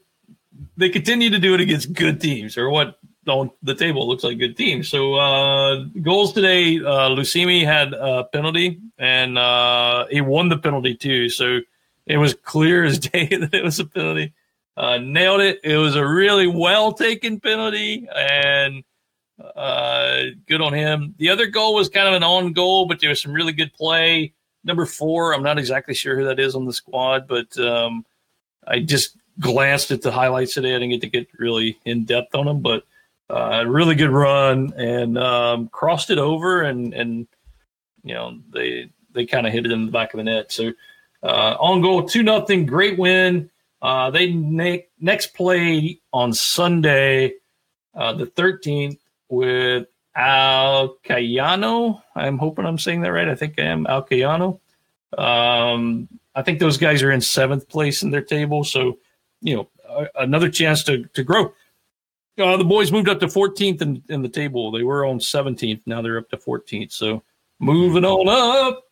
[0.77, 4.39] they continue to do it against good teams, or what on the table looks like
[4.39, 4.89] good teams.
[4.89, 10.95] So uh, goals today, uh, Lucimi had a penalty, and uh, he won the penalty
[10.95, 11.29] too.
[11.29, 11.61] So
[12.09, 14.33] it was clear as day that it was a penalty.
[14.77, 15.61] Uh, nailed it.
[15.63, 18.85] It was a really well taken penalty, and
[19.57, 21.15] uh, good on him.
[21.19, 23.73] The other goal was kind of an on goal, but there was some really good
[23.73, 24.33] play.
[24.65, 28.05] Number four, I'm not exactly sure who that is on the squad, but um,
[28.67, 30.75] I just glanced at the highlights today.
[30.75, 32.85] I didn't get to get really in depth on them, but
[33.31, 37.27] uh, really good run and um, crossed it over and and
[38.03, 40.51] you know they they kind of hit it in the back of the net.
[40.53, 40.73] So
[41.23, 43.51] uh, on goal two nothing, great win.
[43.81, 47.35] Uh, they ne- next play on Sunday,
[47.95, 52.03] uh, the thirteenth, with Alcayano.
[52.15, 53.29] I'm hoping I'm saying that right.
[53.29, 54.61] I think I am Alcayano.
[55.17, 58.99] Um, I think those guys are in seventh place in their table, so
[59.41, 61.53] you know another chance to to grow.
[62.39, 64.71] Uh, the boys moved up to 14th in, in the table.
[64.71, 65.81] They were on 17th.
[65.87, 66.93] Now they're up to 14th.
[66.93, 67.21] So
[67.59, 68.85] moving on up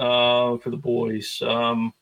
[0.00, 1.40] uh, for the boys.
[1.42, 1.92] Um,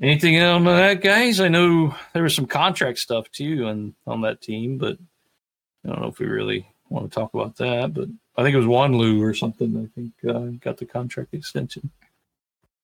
[0.00, 1.40] anything on that, guys?
[1.40, 4.98] I know there was some contract stuff too on on that team, but
[5.84, 7.94] I don't know if we really want to talk about that.
[7.94, 9.76] But I think it was Juanlu or something.
[9.76, 11.90] I think uh, got the contract extension.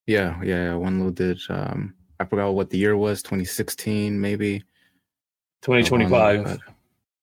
[0.07, 1.41] Yeah, yeah, Juanlu did.
[1.51, 3.23] Um, I forgot what the year was.
[3.23, 4.61] 2016, maybe.
[5.63, 6.59] 2025.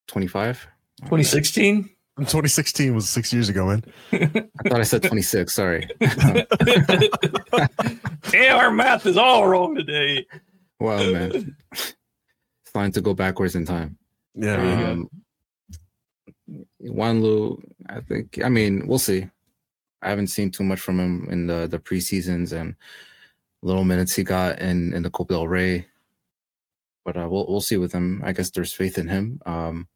[0.07, 0.67] 25?
[1.01, 1.89] 2016?
[2.19, 3.83] 2016 was six years ago, man.
[4.13, 5.53] I thought I said 26.
[5.53, 5.89] Sorry.
[8.29, 10.25] Damn, our math is all wrong today.
[10.79, 11.57] Well, man.
[11.73, 11.93] It's
[12.73, 13.97] time to go backwards in time.
[14.33, 14.91] Yeah.
[14.91, 15.09] Um,
[16.81, 19.27] Juanlu, I think, I mean, we'll see.
[20.01, 22.75] I haven't seen too much from him in the, the preseasons and
[23.61, 25.87] little minutes he got in, in the Copa del Rey.
[27.03, 28.23] But uh, we'll we'll see with him.
[28.25, 29.39] I guess there's faith in him.
[29.45, 29.87] Um,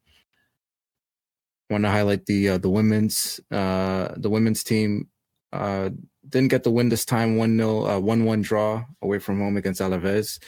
[1.70, 5.08] want to highlight the uh, the women's uh, the women's team
[5.54, 5.90] uh,
[6.28, 9.58] didn't get the win this time 1 0 uh, 1 1 draw away from home
[9.58, 10.40] against Alaves.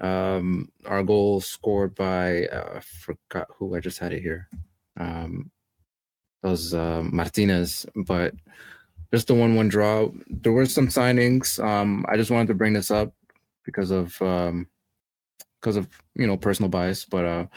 [0.00, 4.48] Um, our goal scored by uh, I forgot who I just had it here.
[4.98, 5.50] Um,
[6.42, 8.34] that was uh, Martinez, but
[9.12, 10.08] just a 1 1 draw.
[10.28, 11.62] There were some signings.
[11.62, 13.14] Um, I just wanted to bring this up
[13.64, 14.66] because of um,
[15.60, 17.48] because of you know personal bias, but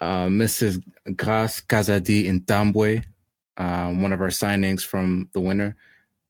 [0.00, 0.82] uh, Mrs.
[1.16, 3.04] Grace Kazadi Ntambwe,
[3.56, 5.76] uh, one of our signings from the winter.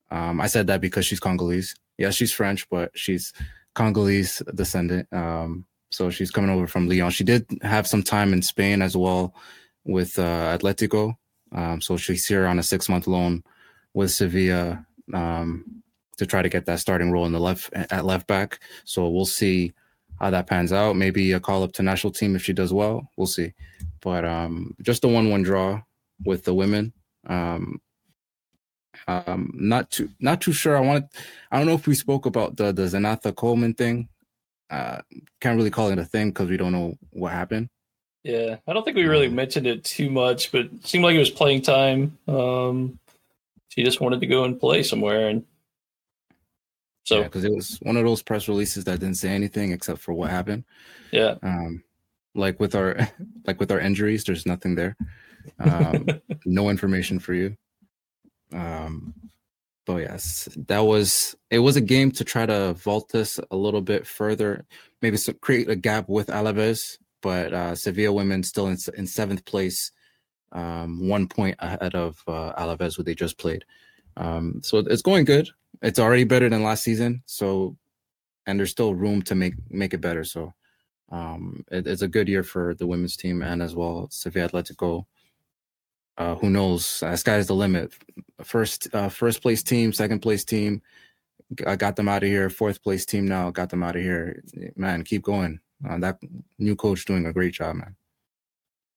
[0.09, 1.75] Um, I said that because she's Congolese.
[1.97, 3.33] Yeah, she's French, but she's
[3.73, 5.07] Congolese descendant.
[5.11, 7.11] Um, so she's coming over from Lyon.
[7.11, 9.33] She did have some time in Spain as well
[9.85, 11.15] with uh, Atletico.
[11.51, 13.43] Um, so she's here on a six month loan
[13.93, 15.83] with Sevilla um,
[16.17, 18.59] to try to get that starting role in the left at left back.
[18.83, 19.73] So we'll see
[20.19, 20.95] how that pans out.
[20.95, 23.09] Maybe a call up to national team if she does well.
[23.17, 23.53] We'll see.
[24.01, 25.81] But um, just a one-one draw
[26.23, 26.93] with the women.
[27.27, 27.81] Um,
[29.07, 30.75] um, not too not too sure.
[30.75, 31.05] I want.
[31.51, 34.09] I don't know if we spoke about the the Zenatha Coleman thing.
[34.69, 35.01] Uh,
[35.39, 37.69] can't really call it a thing because we don't know what happened.
[38.23, 41.19] Yeah, I don't think we really mentioned it too much, but it seemed like it
[41.19, 42.17] was playing time.
[42.27, 42.99] Um,
[43.69, 45.45] she just wanted to go and play somewhere, and
[47.07, 50.13] so because it was one of those press releases that didn't say anything except for
[50.13, 50.65] what happened.
[51.11, 51.35] Yeah.
[51.41, 51.81] Um,
[52.35, 52.97] like with our
[53.47, 54.97] like with our injuries, there's nothing there.
[55.57, 56.05] Um,
[56.45, 57.55] no information for you.
[58.51, 59.13] Um,
[59.85, 61.59] but yes, that was it.
[61.59, 64.65] Was a game to try to vault us a little bit further,
[65.01, 66.97] maybe so create a gap with Alaves.
[67.21, 69.93] But uh, Sevilla women still in in seventh place,
[70.51, 73.63] um, one point ahead of uh, Alaves, who they just played.
[74.17, 75.47] Um, so it's going good
[75.81, 77.23] it's already better than last season.
[77.25, 77.77] So,
[78.45, 80.23] and there's still room to make make it better.
[80.23, 80.53] So,
[81.11, 85.05] um, it, it's a good year for the women's team and as well Sevilla Atletico.
[86.17, 87.03] Uh, who knows?
[87.03, 87.93] Uh, sky's the limit.
[88.43, 90.81] First, uh, first place team, second place team.
[91.65, 92.49] I got them out of here.
[92.49, 94.41] Fourth place team now got them out of here.
[94.75, 95.59] Man, keep going.
[95.87, 96.17] Uh, that
[96.57, 97.95] new coach doing a great job, man.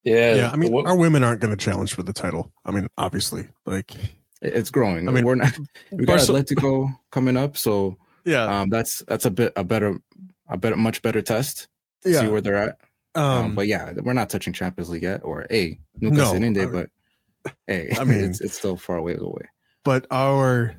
[0.02, 0.50] Yeah, yeah.
[0.50, 2.50] I mean, what, our women aren't going to challenge for the title.
[2.64, 3.94] I mean, obviously, like
[4.42, 5.08] it's growing.
[5.08, 5.56] I mean, we're not
[5.90, 10.00] we got Barcelona, Atletico coming up, so yeah, um, that's that's a bit a better
[10.48, 11.68] a better much better test.
[12.02, 12.20] To yeah.
[12.20, 12.78] see where they're at.
[13.14, 16.72] Um, um, but yeah, we're not touching Champions League yet, or a Lucas no, Ininde,
[16.72, 19.48] but hey, I mean, it's, it's still far away away.
[19.84, 20.76] But our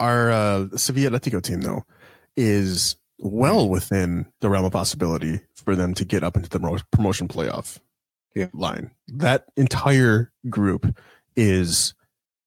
[0.00, 1.84] our uh, Sevilla Atletico team though
[2.36, 7.28] is well within the realm of possibility for them to get up into the promotion
[7.28, 7.78] playoff
[8.34, 8.48] yeah.
[8.52, 8.90] line.
[9.08, 10.96] That entire group
[11.36, 11.94] is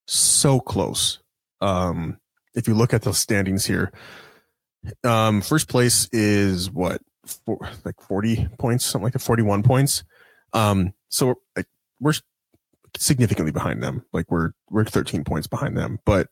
[0.06, 1.18] so close.
[1.60, 2.18] Um,
[2.54, 3.92] if you look at the standings here,
[5.04, 10.04] um, first place is what, for, like 40 points, something like that, 41 points.
[10.52, 11.66] Um, so like,
[12.00, 12.14] we're
[12.96, 14.04] significantly behind them.
[14.12, 16.28] Like we're, we're 13 points behind them, but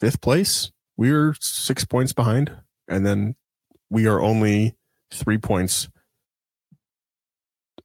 [0.00, 2.52] fifth place, we're six points behind.
[2.88, 3.36] And then
[3.90, 4.76] we are only
[5.10, 5.88] three points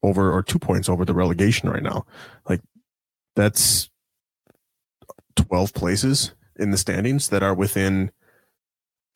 [0.02, 2.06] over or two points over the relegation right now.
[2.48, 2.60] Like
[3.36, 3.88] that's
[5.36, 8.10] 12 places in the standings that are within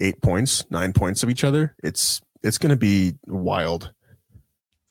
[0.01, 1.75] eight points, nine points of each other.
[1.83, 3.93] It's it's going to be wild.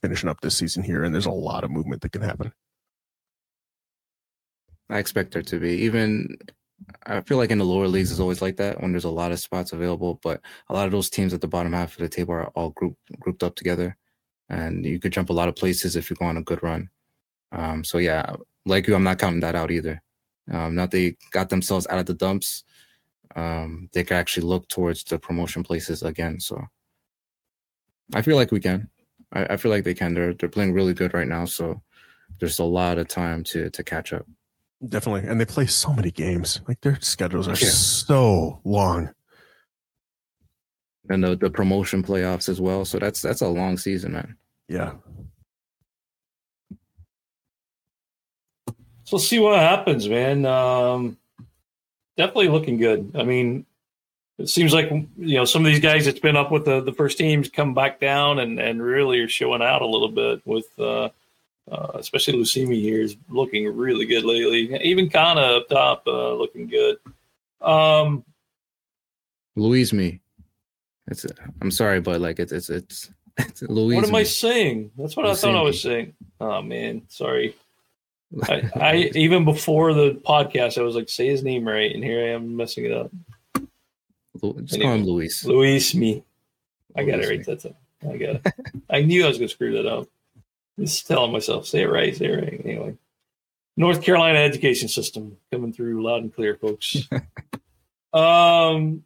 [0.01, 2.53] finishing up this season here, and there's a lot of movement that can happen.
[4.89, 5.71] I expect there to be.
[5.83, 6.37] Even
[7.05, 9.31] I feel like in the lower leagues, it's always like that when there's a lot
[9.31, 10.19] of spots available.
[10.21, 12.71] But a lot of those teams at the bottom half of the table are all
[12.71, 13.97] grouped grouped up together,
[14.49, 16.89] and you could jump a lot of places if you go on a good run.
[17.51, 18.35] Um, so yeah,
[18.65, 20.01] like you, I'm not counting that out either.
[20.51, 22.63] Um, now they got themselves out of the dumps,
[23.35, 26.39] um, they can actually look towards the promotion places again.
[26.39, 26.61] So
[28.13, 28.89] I feel like we can.
[29.33, 30.13] I, I feel like they can.
[30.13, 31.45] They're they're playing really good right now.
[31.45, 31.81] So
[32.39, 34.25] there's a lot of time to to catch up.
[34.87, 35.27] Definitely.
[35.29, 36.61] And they play so many games.
[36.67, 37.69] Like their schedules are Yeah.
[37.69, 39.11] so long.
[41.09, 42.83] And the, the promotion playoffs as well.
[42.85, 44.37] So that's that's a long season, man.
[44.67, 44.93] Yeah.
[49.05, 50.45] So see what happens, man.
[50.45, 51.17] Um,
[52.17, 53.11] definitely looking good.
[53.15, 53.65] I mean,
[54.37, 56.91] it seems like you know some of these guys that's been up with the, the
[56.91, 60.67] first teams come back down and, and really are showing out a little bit with
[60.77, 61.09] uh,
[61.71, 64.75] uh, especially Lucimi here is looking really good lately.
[64.83, 66.97] Even Kana up top uh, looking good.
[67.61, 68.23] Um,
[69.55, 70.19] Louise me.
[71.07, 71.25] It's
[71.61, 73.97] I'm sorry, but like it's it's it's, it's Louise.
[73.97, 74.91] what am I saying?
[74.97, 76.13] That's what I thought I was saying.
[76.41, 77.55] Oh man, sorry.
[78.43, 82.19] I, I even before the podcast, I was like, say his name right, and here
[82.19, 83.11] I am messing it up.
[84.63, 85.45] Just call him Luis.
[85.45, 86.23] Luis me.
[86.95, 87.39] I got it right.
[87.39, 87.45] me.
[87.45, 87.75] That's it.
[88.03, 88.53] I got it.
[88.89, 90.07] I knew I was going to screw that up.
[90.79, 92.61] Just telling myself, say it right, say it right.
[92.65, 92.97] Anyway,
[93.77, 97.07] North Carolina education system coming through loud and clear, folks.
[98.13, 99.03] um,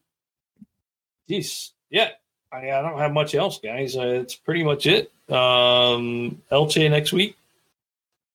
[1.28, 2.10] geez, yeah.
[2.52, 3.96] I, I don't have much else, guys.
[3.96, 5.12] Uh, it's pretty much it.
[5.30, 7.38] Um, LJ next week,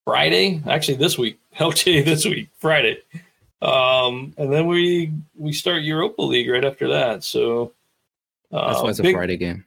[0.05, 0.63] Friday.
[0.67, 1.39] Actually, this week.
[1.59, 2.99] LJ this week, Friday.
[3.63, 7.23] Um, and then we we start Europa League right after that.
[7.25, 7.73] So
[8.53, 9.65] uh, That's why it's a big- Friday game.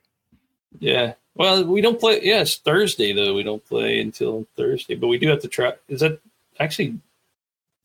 [0.80, 1.14] yeah.
[1.36, 2.20] Well, we don't play.
[2.24, 3.36] Yeah, it's Thursday though.
[3.36, 5.74] We don't play until Thursday, but we do have to try.
[5.88, 6.20] Is that
[6.60, 6.98] actually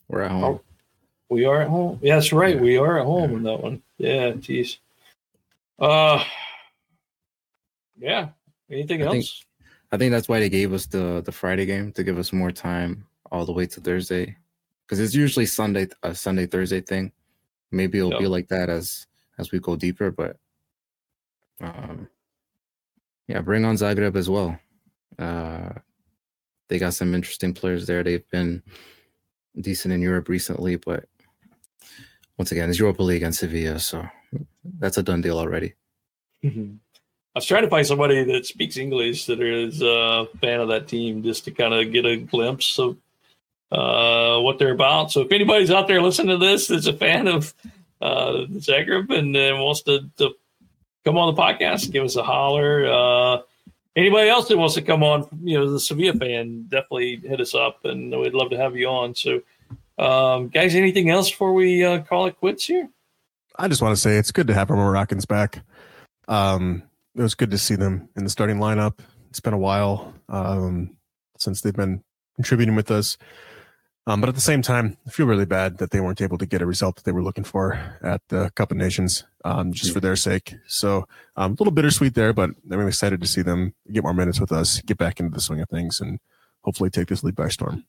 [0.08, 0.44] We're at home.
[0.44, 0.60] Oh.
[1.28, 1.98] we are at home?
[2.02, 2.54] Yeah, that's right.
[2.56, 2.60] Yeah.
[2.62, 3.82] We are at home in that one.
[3.98, 4.32] Yeah.
[4.32, 4.78] Jeez.
[5.78, 6.24] Uh.
[7.98, 8.28] Yeah.
[8.70, 9.44] Anything I think- else?
[9.92, 12.50] I think that's why they gave us the the Friday game to give us more
[12.50, 14.36] time all the way to Thursday,
[14.84, 17.12] because it's usually Sunday a Sunday Thursday thing.
[17.70, 19.06] Maybe it'll be like that as
[19.38, 20.36] as we go deeper, but
[21.60, 22.08] um,
[23.28, 24.58] yeah, bring on Zagreb as well.
[25.18, 25.70] Uh,
[26.68, 28.02] they got some interesting players there.
[28.02, 28.62] They've been
[29.60, 31.04] decent in Europe recently, but
[32.38, 34.06] once again, it's Europa League and Sevilla, so
[34.78, 35.74] that's a done deal already.
[37.34, 40.86] I was trying to find somebody that speaks English that is a fan of that
[40.86, 42.98] team just to kind of get a glimpse of
[43.70, 45.10] uh, what they're about.
[45.10, 47.54] So if anybody's out there listening to this that's a fan of
[48.02, 50.34] uh, Zagreb and uh, wants to, to
[51.06, 52.86] come on the podcast, give us a holler.
[52.86, 53.42] Uh,
[53.96, 57.54] anybody else that wants to come on, you know, the Sevilla fan, definitely hit us
[57.54, 59.14] up and we'd love to have you on.
[59.14, 59.40] So,
[59.98, 62.90] um, guys, anything else before we uh, call it quits here?
[63.58, 65.62] I just want to say it's good to have our Moroccans back.
[66.28, 66.82] Um,
[67.14, 68.98] it was good to see them in the starting lineup.
[69.30, 70.96] It's been a while um,
[71.38, 72.02] since they've been
[72.36, 73.16] contributing with us.
[74.06, 76.46] Um, but at the same time, I feel really bad that they weren't able to
[76.46, 79.92] get a result that they were looking for at the Cup of Nations, um, just
[79.92, 80.56] for their sake.
[80.66, 84.40] So um, a little bittersweet there, but I'm excited to see them get more minutes
[84.40, 86.18] with us, get back into the swing of things, and
[86.62, 87.84] hopefully take this lead by storm.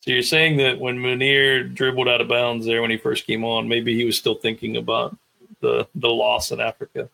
[0.00, 3.44] So you're saying that when Munir dribbled out of bounds there when he first came
[3.44, 5.16] on, maybe he was still thinking about
[5.60, 7.08] the the loss in Africa.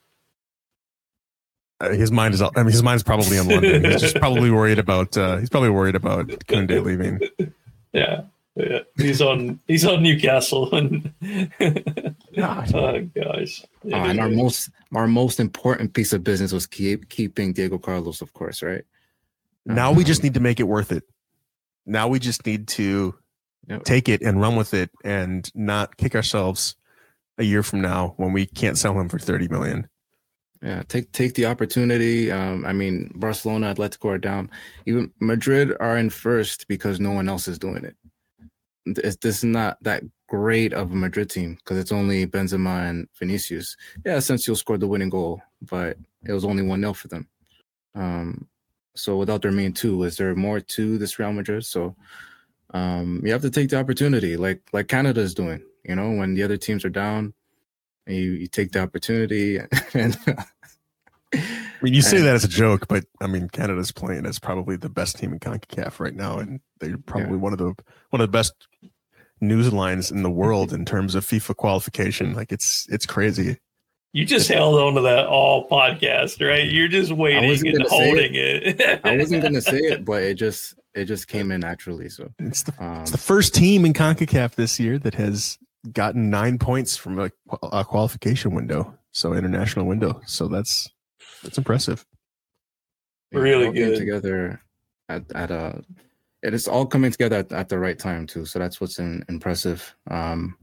[1.80, 3.84] Uh, his mind is, I mean, his mind's probably in London.
[3.84, 7.20] He's just probably worried about, uh, he's probably worried about Koundé leaving.
[7.92, 8.22] Yeah,
[8.56, 8.80] yeah.
[8.96, 11.12] He's on he's on Newcastle and
[12.36, 13.64] oh gosh.
[13.84, 18.20] Oh, and our most our most important piece of business was keep keeping Diego Carlos,
[18.20, 18.84] of course, right?
[19.64, 21.04] Now we just need to make it worth it.
[21.86, 23.14] Now we just need to
[23.68, 23.84] Yep.
[23.84, 26.74] take it and run with it and not kick ourselves
[27.36, 29.88] a year from now when we can't sell him for 30 million.
[30.62, 32.32] Yeah, take take the opportunity.
[32.32, 34.50] Um, I mean, Barcelona, Atletico are down.
[34.86, 37.96] Even Madrid are in first because no one else is doing it.
[38.84, 43.08] This, this is not that great of a Madrid team because it's only Benzema and
[43.18, 43.76] Vinicius.
[44.04, 47.28] Yeah, Asensio scored the winning goal, but it was only one 0 for them.
[47.94, 48.48] Um,
[48.96, 51.64] so without their main two, is there more to this Real Madrid?
[51.64, 51.94] So
[52.74, 55.62] um, you have to take the opportunity, like like Canada is doing.
[55.84, 57.32] You know, when the other teams are down,
[58.08, 59.60] and you, you take the opportunity
[59.94, 60.18] and
[61.32, 61.40] I
[61.82, 64.88] mean, you say that as a joke, but I mean, Canada's playing as probably the
[64.88, 67.74] best team in CONCACAF right now, and they're probably one of the
[68.10, 68.54] one of the best
[69.40, 72.34] news lines in the world in terms of FIFA qualification.
[72.34, 73.58] Like it's it's crazy.
[74.14, 76.68] You just held on to that all podcast, right?
[76.68, 79.00] You're just waiting and gonna say holding it.
[79.04, 82.08] I wasn't gonna say it, but it just it just came in naturally.
[82.08, 85.58] So It's the, um, it's the first team in CONCACAF this year that has
[85.92, 87.30] gotten nine points from a,
[87.62, 90.20] a qualification window, so international window.
[90.26, 90.88] So that's
[91.42, 92.04] that's impressive.
[93.32, 93.98] Really all good.
[93.98, 94.60] together
[95.08, 95.82] at at a.
[96.42, 98.44] It is all coming together at, at the right time too.
[98.44, 99.94] So that's what's in, impressive.
[100.08, 100.56] Um,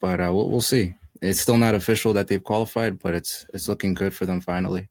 [0.00, 0.94] but uh, we'll, we'll see.
[1.20, 4.88] It's still not official that they've qualified, but it's it's looking good for them finally.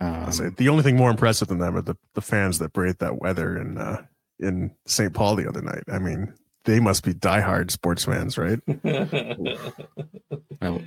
[0.00, 2.72] I'll say Um, the only thing more impressive than them are the, the fans that
[2.72, 4.04] braved that weather in uh,
[4.40, 5.12] in St.
[5.12, 5.84] Paul the other night.
[5.88, 6.34] I mean,
[6.64, 8.58] they must be diehard sports fans, right?
[8.84, 10.80] I,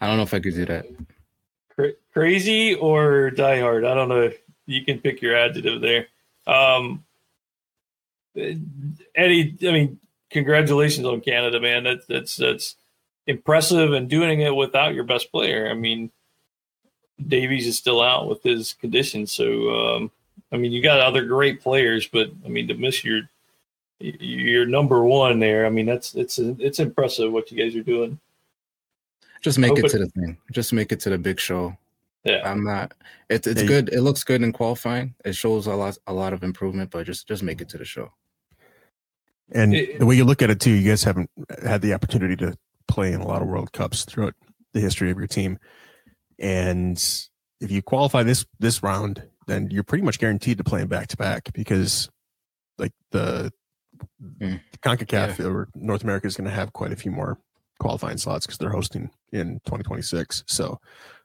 [0.00, 0.86] I don't know if I could do that.
[2.12, 3.86] Crazy or diehard.
[3.86, 4.30] I don't know.
[4.66, 6.06] You can pick your adjective there.
[6.46, 7.04] Um,
[8.34, 9.98] Eddie, I mean,
[10.30, 11.84] congratulations on Canada, man.
[11.84, 12.76] That's that's that's
[13.26, 15.68] impressive, and doing it without your best player.
[15.68, 16.10] I mean,
[17.26, 20.10] Davies is still out with his condition, so um,
[20.52, 23.22] I mean, you got other great players, but I mean, to miss your
[23.98, 28.18] your number one there, I mean, that's it's it's impressive what you guys are doing.
[29.42, 30.36] Just make Hope it it- to the thing.
[30.52, 31.76] Just make it to the big show.
[32.24, 32.42] Yeah.
[32.50, 32.92] I'm not.
[33.30, 33.66] It's it's Hey.
[33.66, 33.88] good.
[33.92, 35.14] It looks good in qualifying.
[35.24, 37.84] It shows a lot a lot of improvement, but just just make it to the
[37.84, 38.12] show.
[39.52, 41.30] And It- the way you look at it too, you guys haven't
[41.62, 42.56] had the opportunity to
[42.88, 44.34] play in a lot of World Cups throughout
[44.72, 45.58] the history of your team.
[46.38, 46.98] And
[47.60, 51.06] if you qualify this this round, then you're pretty much guaranteed to play in back
[51.08, 52.10] to back because
[52.78, 53.52] like the
[54.38, 54.60] Mm.
[54.82, 57.38] CONCACAF or North America is going to have quite a few more
[57.78, 60.44] qualifying slots because they're hosting in 2026.
[60.46, 60.80] So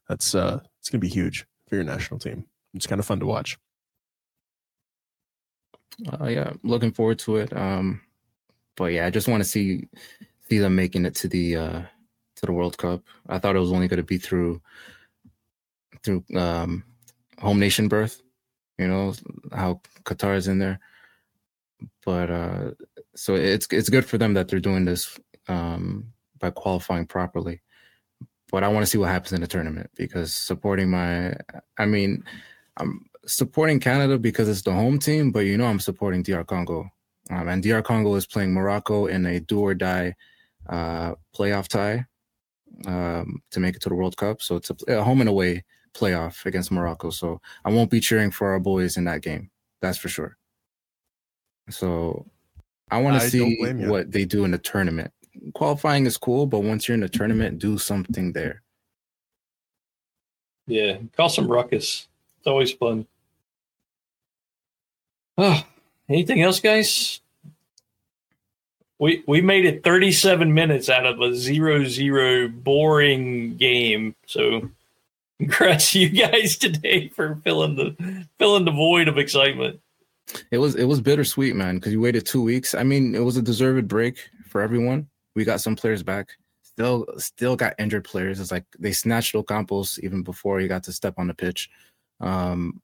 [0.07, 2.45] that's uh it's going to be huge for your national team.
[2.73, 3.57] It's kind of fun to watch.
[6.11, 7.55] Uh, yeah, looking forward to it.
[7.55, 8.01] Um,
[8.75, 9.87] but yeah, I just want to see
[10.49, 11.81] see them making it to the uh
[12.37, 13.03] to the World Cup.
[13.29, 14.61] I thought it was only going to be through
[16.03, 16.83] through um
[17.39, 18.21] home nation berth.
[18.77, 19.13] You know
[19.53, 20.79] how Qatar is in there,
[22.05, 22.71] but uh
[23.15, 26.11] so it's it's good for them that they're doing this um
[26.41, 27.61] by qualifying properly.
[28.51, 31.33] But I want to see what happens in the tournament because supporting my,
[31.77, 32.25] I mean,
[32.75, 36.89] I'm supporting Canada because it's the home team, but you know I'm supporting DR Congo.
[37.29, 40.15] Um, and DR Congo is playing Morocco in a do or die
[40.67, 42.05] uh, playoff tie
[42.87, 44.41] um, to make it to the World Cup.
[44.41, 45.63] So it's a, a home and away
[45.93, 47.09] playoff against Morocco.
[47.09, 49.49] So I won't be cheering for our boys in that game.
[49.81, 50.37] That's for sure.
[51.69, 52.25] So
[52.89, 55.11] I want to see what they do in the tournament.
[55.53, 58.61] Qualifying is cool, but once you're in the tournament, do something there.
[60.67, 62.07] Yeah, call some ruckus.
[62.39, 63.05] It's always fun.
[65.37, 65.63] Oh,
[66.09, 67.21] anything else, guys?
[68.99, 74.13] We we made it 37 minutes out of a zero-zero boring game.
[74.27, 74.69] So
[75.39, 79.79] congrats to you guys today for filling the filling the void of excitement.
[80.51, 82.73] It was it was bittersweet, man, because you waited two weeks.
[82.75, 85.07] I mean, it was a deserved break for everyone.
[85.35, 86.29] We got some players back.
[86.63, 88.39] Still, still got injured players.
[88.39, 91.69] It's like they snatched Ocampos even before he got to step on the pitch.
[92.21, 92.81] Um,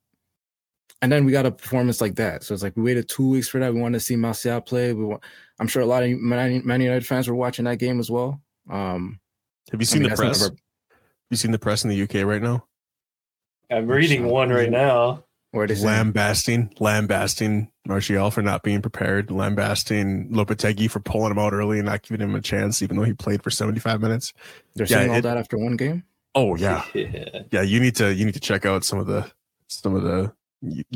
[1.01, 2.43] and then we got a performance like that.
[2.43, 3.73] So it's like we waited two weeks for that.
[3.73, 4.93] We wanted to see Martial play.
[4.93, 5.23] We want,
[5.59, 8.41] I'm sure a lot of Man Man United fans were watching that game as well.
[8.69, 9.19] Um,
[9.71, 10.41] Have you I seen mean, the press?
[10.43, 12.65] ever- Have you seen the press in the UK right now?
[13.71, 15.23] I'm reading one right now.
[15.57, 21.39] Where they say, lambasting, lambasting Martial for not being prepared, lambasting Lopetegui for pulling him
[21.39, 24.33] out early and not giving him a chance, even though he played for 75 minutes.
[24.75, 26.03] they're Yeah, saying all it- that after one game.
[26.35, 26.83] Oh yeah.
[26.93, 27.25] Yeah.
[27.51, 29.29] Yeah, you need to you need to check out some of the
[29.67, 30.31] some of the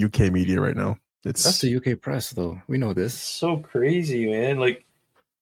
[0.02, 0.98] UK media right now.
[1.24, 2.62] It's That's the UK press, though.
[2.68, 3.14] We know this.
[3.14, 4.58] so crazy, man.
[4.60, 4.86] Like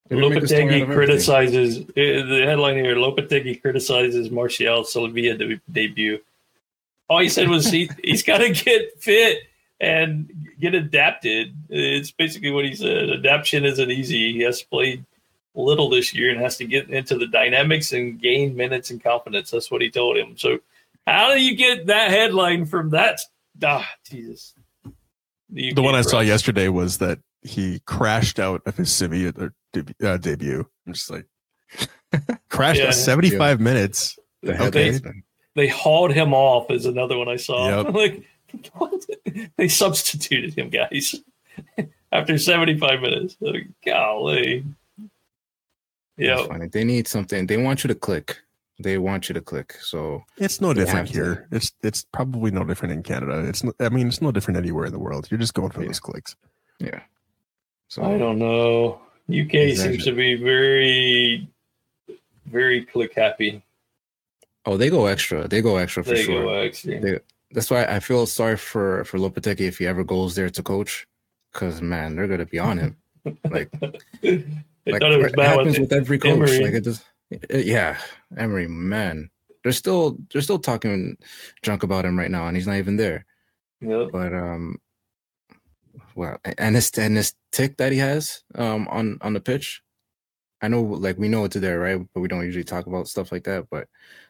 [0.10, 2.96] They didn't make a story out Lopetegui criticizes uh, the headline here.
[2.96, 5.38] Lopetegui criticizes Martial Sevilla
[5.72, 6.20] debut.
[7.10, 9.40] All he said was he he's got to get fit
[9.80, 10.30] and
[10.60, 11.56] get adapted.
[11.70, 13.10] It's basically what he said.
[13.10, 14.34] Adaptation isn't easy.
[14.34, 15.06] He has played
[15.56, 19.52] little this year and has to get into the dynamics and gain minutes and confidence.
[19.52, 20.38] That's what he told him.
[20.38, 20.60] So,
[21.08, 23.20] how do you get that headline from that?
[23.64, 24.54] Ah, Jesus.
[25.50, 29.96] the one I saw yesterday was that he crashed out of his Sevilla uh, deb-
[30.04, 30.66] uh, debut.
[30.86, 31.26] I'm just like
[32.50, 32.88] crashed Yeah.
[32.90, 34.18] at 75 minutes.
[34.44, 34.64] The Okay.
[34.92, 35.24] headlines, man.
[35.60, 37.84] They hauled him off is another one I saw.
[37.84, 37.94] Yep.
[37.94, 38.24] like
[38.74, 39.06] what?
[39.58, 41.16] they substituted him, guys,
[42.12, 43.38] after 75 minutes.
[43.40, 44.64] Like, golly.
[46.18, 46.48] Yeah.
[46.72, 47.46] They need something.
[47.48, 48.40] They want you to click.
[48.82, 49.74] They want you to click.
[49.82, 51.24] So It's no different have to.
[51.24, 51.48] here.
[51.52, 53.46] It's it's probably no different in Canada.
[53.48, 55.28] It's no, I mean it's no different anywhere in the world.
[55.30, 55.88] You're just going for Yeah.
[55.88, 56.36] those clicks.
[56.80, 57.02] yeah.
[57.90, 59.02] So I don't know.
[59.30, 61.48] UK seems to be very,
[62.46, 63.62] very click happy.
[64.70, 65.48] Oh, they go extra.
[65.48, 66.44] They go extra for There you sure.
[66.44, 67.00] go, actually.
[67.00, 67.20] They-
[67.52, 71.08] That's why I feel sorry for for Lopetegui if he ever goes there to coach,
[71.52, 72.98] because man, they're gonna be on him.
[73.50, 73.88] Like, I
[74.86, 76.34] like it it happens with with every coach.
[76.34, 76.60] Emery.
[76.66, 77.98] Like it just, it- yeah,
[78.38, 79.32] Emery, man,
[79.64, 81.18] they're still they're still talking
[81.64, 83.26] junk about him right now, and he's not even there.
[83.82, 84.10] Yep.
[84.12, 84.78] But um,
[86.14, 89.82] well, and this and this tick that he has um on on the pitch,
[90.62, 92.02] I know like we know it's there, right?
[92.14, 93.68] But we don't usually talk about stuff like that.
[93.70, 93.88] But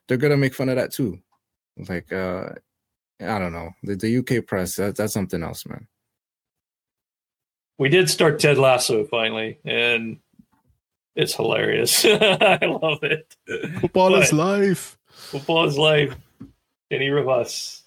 [0.08, 1.20] they're gonna make fun of that too.
[1.88, 2.50] Like uh,
[3.22, 4.76] I don't know the, the UK press.
[4.76, 5.88] That, that's something else, man.
[7.78, 10.20] We did start Ted Lasso finally, and
[11.16, 12.06] it's hilarious.
[12.06, 13.36] I love it.
[13.80, 14.98] Football is life.
[15.08, 16.16] Football is life.
[16.92, 17.84] Dani Rojas.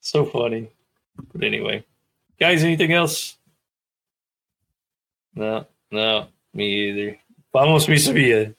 [0.00, 0.68] So funny.
[1.32, 1.84] But anyway,
[2.38, 3.36] guys, anything else?
[5.34, 7.18] No, no, me either.
[7.52, 8.54] Vamos, mi Sevilla.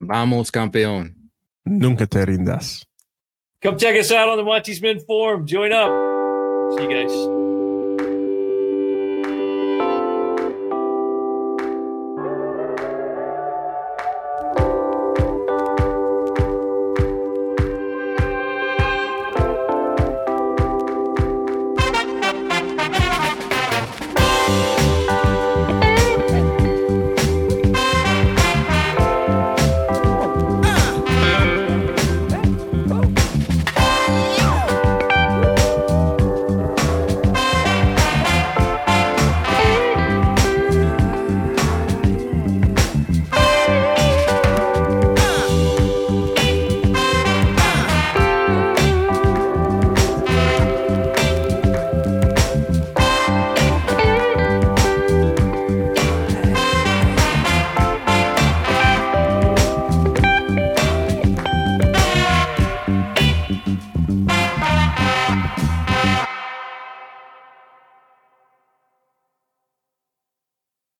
[0.00, 1.30] Vamos, campeón.
[1.64, 2.86] Nunca te rindas.
[3.62, 5.46] Come check us out on the Monchi's Men forum.
[5.46, 5.90] Join up.
[6.76, 7.53] See you guys.